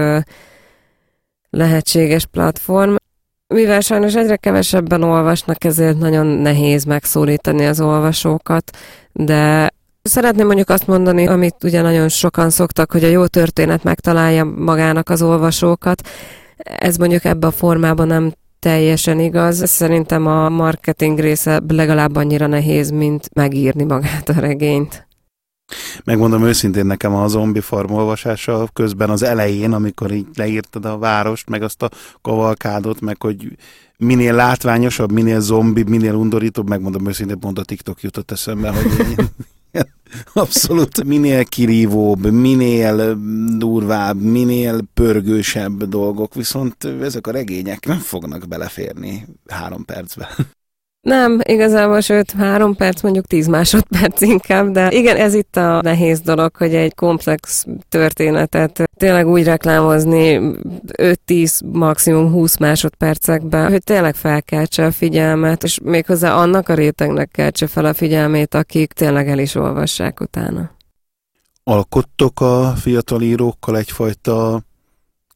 lehetséges 1.49 2.25
platform. 2.25 2.95
Mivel 3.55 3.79
sajnos 3.79 4.15
egyre 4.15 4.35
kevesebben 4.35 5.03
olvasnak, 5.03 5.63
ezért 5.63 5.97
nagyon 5.97 6.25
nehéz 6.25 6.83
megszólítani 6.83 7.65
az 7.65 7.81
olvasókat, 7.81 8.77
de 9.11 9.73
Szeretném 10.01 10.45
mondjuk 10.45 10.69
azt 10.69 10.87
mondani, 10.87 11.27
amit 11.27 11.63
ugye 11.63 11.81
nagyon 11.81 12.09
sokan 12.09 12.49
szoktak, 12.49 12.91
hogy 12.91 13.03
a 13.03 13.07
jó 13.07 13.25
történet 13.25 13.83
megtalálja 13.83 14.43
magának 14.43 15.09
az 15.09 15.21
olvasókat. 15.21 16.07
Ez 16.57 16.97
mondjuk 16.97 17.23
ebben 17.25 17.49
a 17.49 17.53
formában 17.53 18.07
nem 18.07 18.33
teljesen 18.59 19.19
igaz. 19.19 19.69
Szerintem 19.69 20.27
a 20.27 20.49
marketing 20.49 21.19
része 21.19 21.61
legalább 21.67 22.15
annyira 22.15 22.47
nehéz, 22.47 22.89
mint 22.89 23.29
megírni 23.33 23.83
magát 23.83 24.29
a 24.29 24.39
regényt. 24.39 25.07
Megmondom 26.05 26.43
őszintén 26.43 26.85
nekem 26.85 27.13
a 27.13 27.27
zombi 27.27 27.59
farm 27.59 27.93
olvasása 27.93 28.69
közben 28.73 29.09
az 29.09 29.23
elején, 29.23 29.73
amikor 29.73 30.11
így 30.11 30.27
leírtad 30.35 30.85
a 30.85 30.97
várost, 30.97 31.49
meg 31.49 31.61
azt 31.61 31.81
a 31.81 31.89
kavalkádot, 32.21 33.01
meg 33.01 33.21
hogy 33.21 33.57
minél 33.97 34.33
látványosabb, 34.33 35.11
minél 35.11 35.39
zombi, 35.39 35.83
minél 35.83 36.13
undorítóbb, 36.13 36.69
megmondom 36.69 37.07
őszintén, 37.07 37.39
pont 37.39 37.59
a 37.59 37.63
TikTok 37.63 38.01
jutott 38.01 38.31
eszembe, 38.31 38.69
hogy 38.69 39.15
abszolút 40.33 41.03
minél 41.03 41.45
kirívóbb, 41.45 42.31
minél 42.31 43.17
durvább, 43.57 44.21
minél 44.21 44.79
pörgősebb 44.93 45.83
dolgok, 45.83 46.33
viszont 46.33 46.83
ezek 46.83 47.27
a 47.27 47.31
regények 47.31 47.85
nem 47.85 47.99
fognak 47.99 48.47
beleférni 48.47 49.25
három 49.47 49.85
percbe. 49.85 50.29
Nem, 51.05 51.39
igazából, 51.43 52.01
sőt, 52.01 52.31
három 52.31 52.75
perc, 52.75 53.01
mondjuk 53.01 53.25
tíz 53.25 53.47
másodperc 53.47 54.21
inkább, 54.21 54.71
de 54.71 54.91
igen, 54.91 55.17
ez 55.17 55.33
itt 55.33 55.55
a 55.55 55.81
nehéz 55.81 56.19
dolog, 56.19 56.55
hogy 56.55 56.75
egy 56.75 56.95
komplex 56.95 57.65
történetet 57.89 58.83
tényleg 58.97 59.27
úgy 59.27 59.43
reklámozni 59.43 60.39
5-10, 60.97 61.71
maximum 61.71 62.31
20 62.31 62.57
másodpercekben, 62.57 63.71
hogy 63.71 63.83
tényleg 63.83 64.15
felkeltse 64.15 64.85
a 64.85 64.91
figyelmet, 64.91 65.63
és 65.63 65.79
méghozzá 65.83 66.35
annak 66.35 66.69
a 66.69 66.73
rétegnek 66.73 67.29
keltse 67.31 67.67
fel 67.67 67.85
a 67.85 67.93
figyelmét, 67.93 68.53
akik 68.53 68.93
tényleg 68.93 69.29
el 69.29 69.39
is 69.39 69.55
olvassák 69.55 70.19
utána. 70.19 70.71
Alkottok 71.63 72.41
a 72.41 72.73
fiatal 72.75 73.21
írókkal 73.21 73.77
egyfajta 73.77 74.61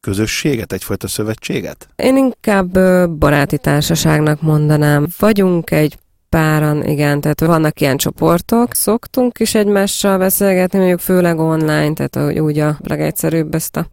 közösséget, 0.02 0.74
egyfajta 0.74 1.08
szövetséget? 1.08 1.88
Én 1.96 2.18
inkább 2.18 2.80
baráti 3.10 3.58
társaságnak 3.58 4.42
mondanám. 4.42 5.08
Vagyunk 5.18 5.72
egy 5.72 5.98
páran, 6.30 6.86
igen, 6.86 7.22
tehát 7.22 7.40
vannak 7.40 7.82
ilyen 7.82 7.98
csoportok, 7.98 8.74
szoktunk 8.74 9.40
is 9.40 9.56
egymással 9.56 10.18
beszélgetni, 10.18 10.78
mondjuk 10.78 11.00
főleg 11.00 11.40
online, 11.40 11.94
tehát 11.94 12.40
úgy 12.40 12.60
a 12.60 12.78
legegyszerűbb 12.84 13.56
ezt 13.56 13.78
a 13.78 13.88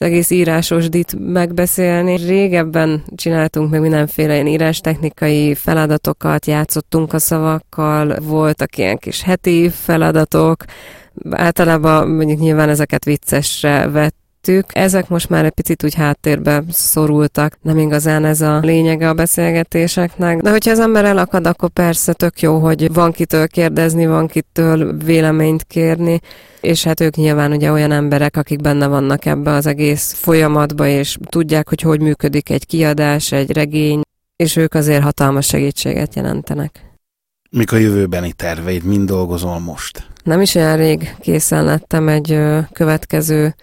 az 0.00 0.06
egész 0.06 0.30
írásos 0.30 0.88
dit 0.88 1.16
megbeszélni. 1.18 2.16
Régebben 2.16 3.02
csináltunk 3.14 3.70
meg 3.70 3.80
mindenféle 3.80 4.34
ilyen 4.34 4.46
írástechnikai 4.46 5.54
feladatokat, 5.54 6.46
játszottunk 6.46 7.12
a 7.12 7.18
szavakkal, 7.18 8.16
voltak 8.20 8.76
ilyen 8.76 8.98
kis 8.98 9.22
heti 9.22 9.70
feladatok, 9.70 10.64
általában 11.30 12.08
mondjuk 12.08 12.38
nyilván 12.38 12.68
ezeket 12.68 13.04
viccesre 13.04 13.88
vett 13.88 14.19
tettük. 14.40 14.64
Ezek 14.72 15.08
most 15.08 15.28
már 15.28 15.44
egy 15.44 15.50
picit 15.50 15.84
úgy 15.84 15.94
háttérbe 15.94 16.62
szorultak, 16.70 17.58
nem 17.62 17.78
igazán 17.78 18.24
ez 18.24 18.40
a 18.40 18.58
lényege 18.58 19.08
a 19.08 19.14
beszélgetéseknek. 19.14 20.40
De 20.40 20.50
hogyha 20.50 20.70
az 20.70 20.78
ember 20.78 21.04
elakad, 21.04 21.46
akkor 21.46 21.68
persze 21.68 22.12
tök 22.12 22.40
jó, 22.40 22.58
hogy 22.58 22.92
van 22.92 23.12
kitől 23.12 23.46
kérdezni, 23.46 24.06
van 24.06 24.26
kitől 24.26 24.96
véleményt 24.96 25.64
kérni, 25.64 26.20
és 26.60 26.84
hát 26.84 27.00
ők 27.00 27.14
nyilván 27.14 27.52
ugye 27.52 27.70
olyan 27.70 27.92
emberek, 27.92 28.36
akik 28.36 28.60
benne 28.60 28.86
vannak 28.86 29.24
ebbe 29.24 29.50
az 29.50 29.66
egész 29.66 30.12
folyamatba, 30.12 30.86
és 30.86 31.16
tudják, 31.28 31.68
hogy 31.68 31.80
hogy 31.80 32.00
működik 32.00 32.50
egy 32.50 32.66
kiadás, 32.66 33.32
egy 33.32 33.50
regény, 33.52 34.00
és 34.36 34.56
ők 34.56 34.74
azért 34.74 35.02
hatalmas 35.02 35.46
segítséget 35.46 36.14
jelentenek. 36.14 36.84
Mik 37.50 37.72
a 37.72 37.76
jövőbeni 37.76 38.32
terveid, 38.32 38.84
mind 38.84 39.08
dolgozol 39.08 39.58
most? 39.58 40.06
Nem 40.24 40.40
is 40.40 40.54
olyan 40.54 40.76
rég 40.76 41.16
készen 41.20 41.64
lettem 41.64 42.08
egy 42.08 42.38
következő 42.72 43.54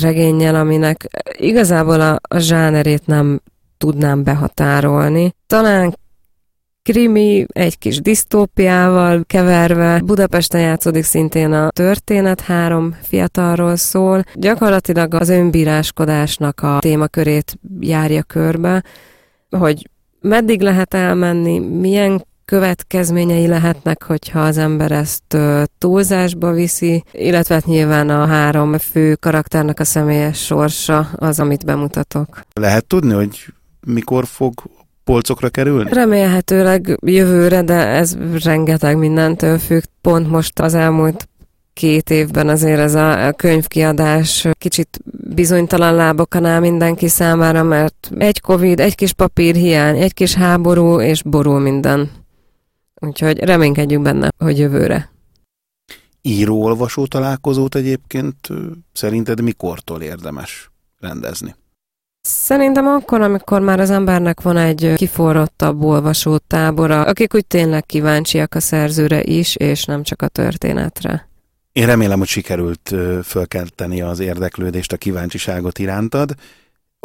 regényel, 0.00 0.54
aminek 0.54 1.06
igazából 1.38 2.00
a, 2.00 2.18
a 2.28 2.38
zsánerét 2.38 3.06
nem 3.06 3.40
tudnám 3.78 4.22
behatárolni. 4.22 5.34
Talán 5.46 5.96
krimi, 6.82 7.46
egy 7.48 7.78
kis 7.78 8.00
disztópiával 8.00 9.24
keverve. 9.26 10.00
Budapesten 10.04 10.60
játszódik 10.60 11.04
szintén 11.04 11.52
a 11.52 11.70
történet, 11.70 12.40
három 12.40 12.96
fiatalról 13.02 13.76
szól. 13.76 14.22
Gyakorlatilag 14.34 15.14
az 15.14 15.28
önbíráskodásnak 15.28 16.60
a 16.60 16.78
témakörét 16.80 17.58
járja 17.80 18.22
körbe, 18.22 18.82
hogy 19.50 19.88
meddig 20.20 20.60
lehet 20.60 20.94
elmenni, 20.94 21.58
milyen 21.58 22.26
következményei 22.44 23.46
lehetnek, 23.46 24.02
hogyha 24.02 24.40
az 24.40 24.58
ember 24.58 24.92
ezt 24.92 25.36
túlzásba 25.78 26.52
viszi, 26.52 27.04
illetve 27.12 27.54
hát 27.54 27.66
nyilván 27.66 28.08
a 28.08 28.26
három 28.26 28.78
fő 28.78 29.14
karakternek 29.14 29.80
a 29.80 29.84
személyes 29.84 30.44
sorsa 30.44 31.08
az, 31.16 31.40
amit 31.40 31.64
bemutatok. 31.64 32.40
Lehet 32.52 32.86
tudni, 32.86 33.12
hogy 33.12 33.44
mikor 33.86 34.26
fog 34.26 34.52
polcokra 35.04 35.48
kerülni? 35.48 35.92
Remélhetőleg 35.92 36.98
jövőre, 37.04 37.62
de 37.62 37.74
ez 37.74 38.16
rengeteg 38.44 38.96
mindentől 38.96 39.58
függ. 39.58 39.82
Pont 40.00 40.30
most 40.30 40.60
az 40.60 40.74
elmúlt 40.74 41.28
két 41.72 42.10
évben 42.10 42.48
azért 42.48 42.78
ez 42.78 42.94
a 42.94 43.32
könyvkiadás 43.36 44.48
kicsit 44.58 44.98
bizonytalan 45.34 45.94
lábokon 45.94 46.44
áll 46.44 46.60
mindenki 46.60 47.08
számára, 47.08 47.62
mert 47.62 48.10
egy 48.18 48.40
Covid, 48.40 48.80
egy 48.80 48.94
kis 48.94 49.12
papír 49.12 49.54
hiány, 49.54 49.96
egy 49.96 50.14
kis 50.14 50.34
háború, 50.34 51.00
és 51.00 51.22
borul 51.22 51.60
minden. 51.60 52.10
Úgyhogy 53.06 53.38
reménykedjünk 53.38 54.02
benne, 54.02 54.28
hogy 54.38 54.58
jövőre. 54.58 55.10
Író-olvasó 56.20 57.06
találkozót 57.06 57.74
egyébként 57.74 58.36
szerinted 58.92 59.40
mikortól 59.40 60.02
érdemes 60.02 60.70
rendezni? 60.98 61.54
Szerintem 62.20 62.86
akkor, 62.86 63.20
amikor 63.20 63.60
már 63.60 63.80
az 63.80 63.90
embernek 63.90 64.40
van 64.40 64.56
egy 64.56 64.92
kiforrottabb 64.96 65.82
olvasó 65.82 66.36
tábora, 66.36 67.02
akik 67.02 67.34
úgy 67.34 67.46
tényleg 67.46 67.86
kíváncsiak 67.86 68.54
a 68.54 68.60
szerzőre 68.60 69.22
is, 69.22 69.56
és 69.56 69.84
nem 69.84 70.02
csak 70.02 70.22
a 70.22 70.28
történetre. 70.28 71.28
Én 71.72 71.86
remélem, 71.86 72.18
hogy 72.18 72.28
sikerült 72.28 72.94
fölkelteni 73.24 74.00
az 74.00 74.20
érdeklődést, 74.20 74.92
a 74.92 74.96
kíváncsiságot 74.96 75.78
irántad. 75.78 76.34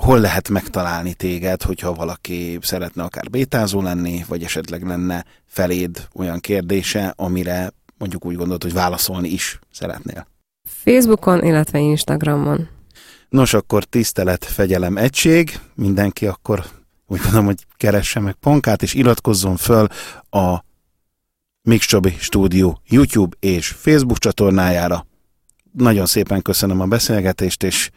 Hol 0.02 0.20
lehet 0.20 0.50
megtalálni 0.50 1.14
téged, 1.14 1.62
hogyha 1.62 1.94
valaki 1.94 2.60
szeretne 2.62 3.04
akár 3.04 3.30
bétázó 3.30 3.82
lenni, 3.82 4.26
vagy 4.28 4.44
esetleg 4.44 4.84
lenne 4.84 5.26
feléd 5.46 6.08
olyan 6.14 6.40
kérdése, 6.40 7.14
amire 7.16 7.72
mondjuk 7.98 8.26
úgy 8.26 8.36
gondolod, 8.36 8.64
hogy 8.64 8.74
válaszolni 8.74 9.30
is 9.30 9.60
szeretnél? 9.72 10.28
Facebookon, 10.64 11.44
illetve 11.44 11.80
Instagramon. 11.80 12.70
Nos, 13.30 13.54
akkor 13.54 13.84
tisztelet, 13.84 14.46
fegyelem, 14.46 14.98
egység. 14.98 15.60
Mindenki 15.76 16.28
akkor 16.28 16.66
úgy 17.08 17.22
mondom, 17.24 17.46
hogy 17.46 17.66
keresse 17.78 18.20
meg 18.20 18.34
Ponkát, 18.34 18.82
és 18.82 18.94
iratkozzon 18.94 19.56
föl 19.56 19.88
a 20.30 20.64
Mix 21.62 21.86
Csabi 21.86 22.16
Stúdió 22.20 22.82
YouTube 22.86 23.38
és 23.40 23.68
Facebook 23.68 24.18
csatornájára. 24.18 25.06
Nagyon 25.72 26.06
szépen 26.06 26.42
köszönöm 26.42 26.82
a 26.82 26.86
beszélgetést, 26.86 27.64
és 27.64 27.90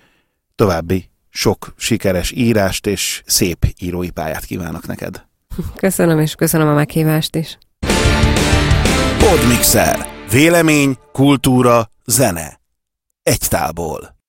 további 0.55 1.10
sok 1.31 1.75
sikeres 1.77 2.31
írást 2.31 2.87
és 2.87 3.23
szép 3.27 3.67
írói 3.79 4.11
pályát 4.11 4.45
kívánok 4.45 4.87
neked. 4.87 5.25
Köszönöm, 5.77 6.21
és 6.21 6.35
köszönöm 6.35 6.69
a 6.69 6.75
meghívást 6.75 7.37
is. 7.37 7.59
Podmixer. 9.19 10.09
Vélemény, 10.31 10.99
kultúra, 11.13 11.91
zene. 12.05 12.61
Egy 13.23 13.47
tálból. 13.49 14.20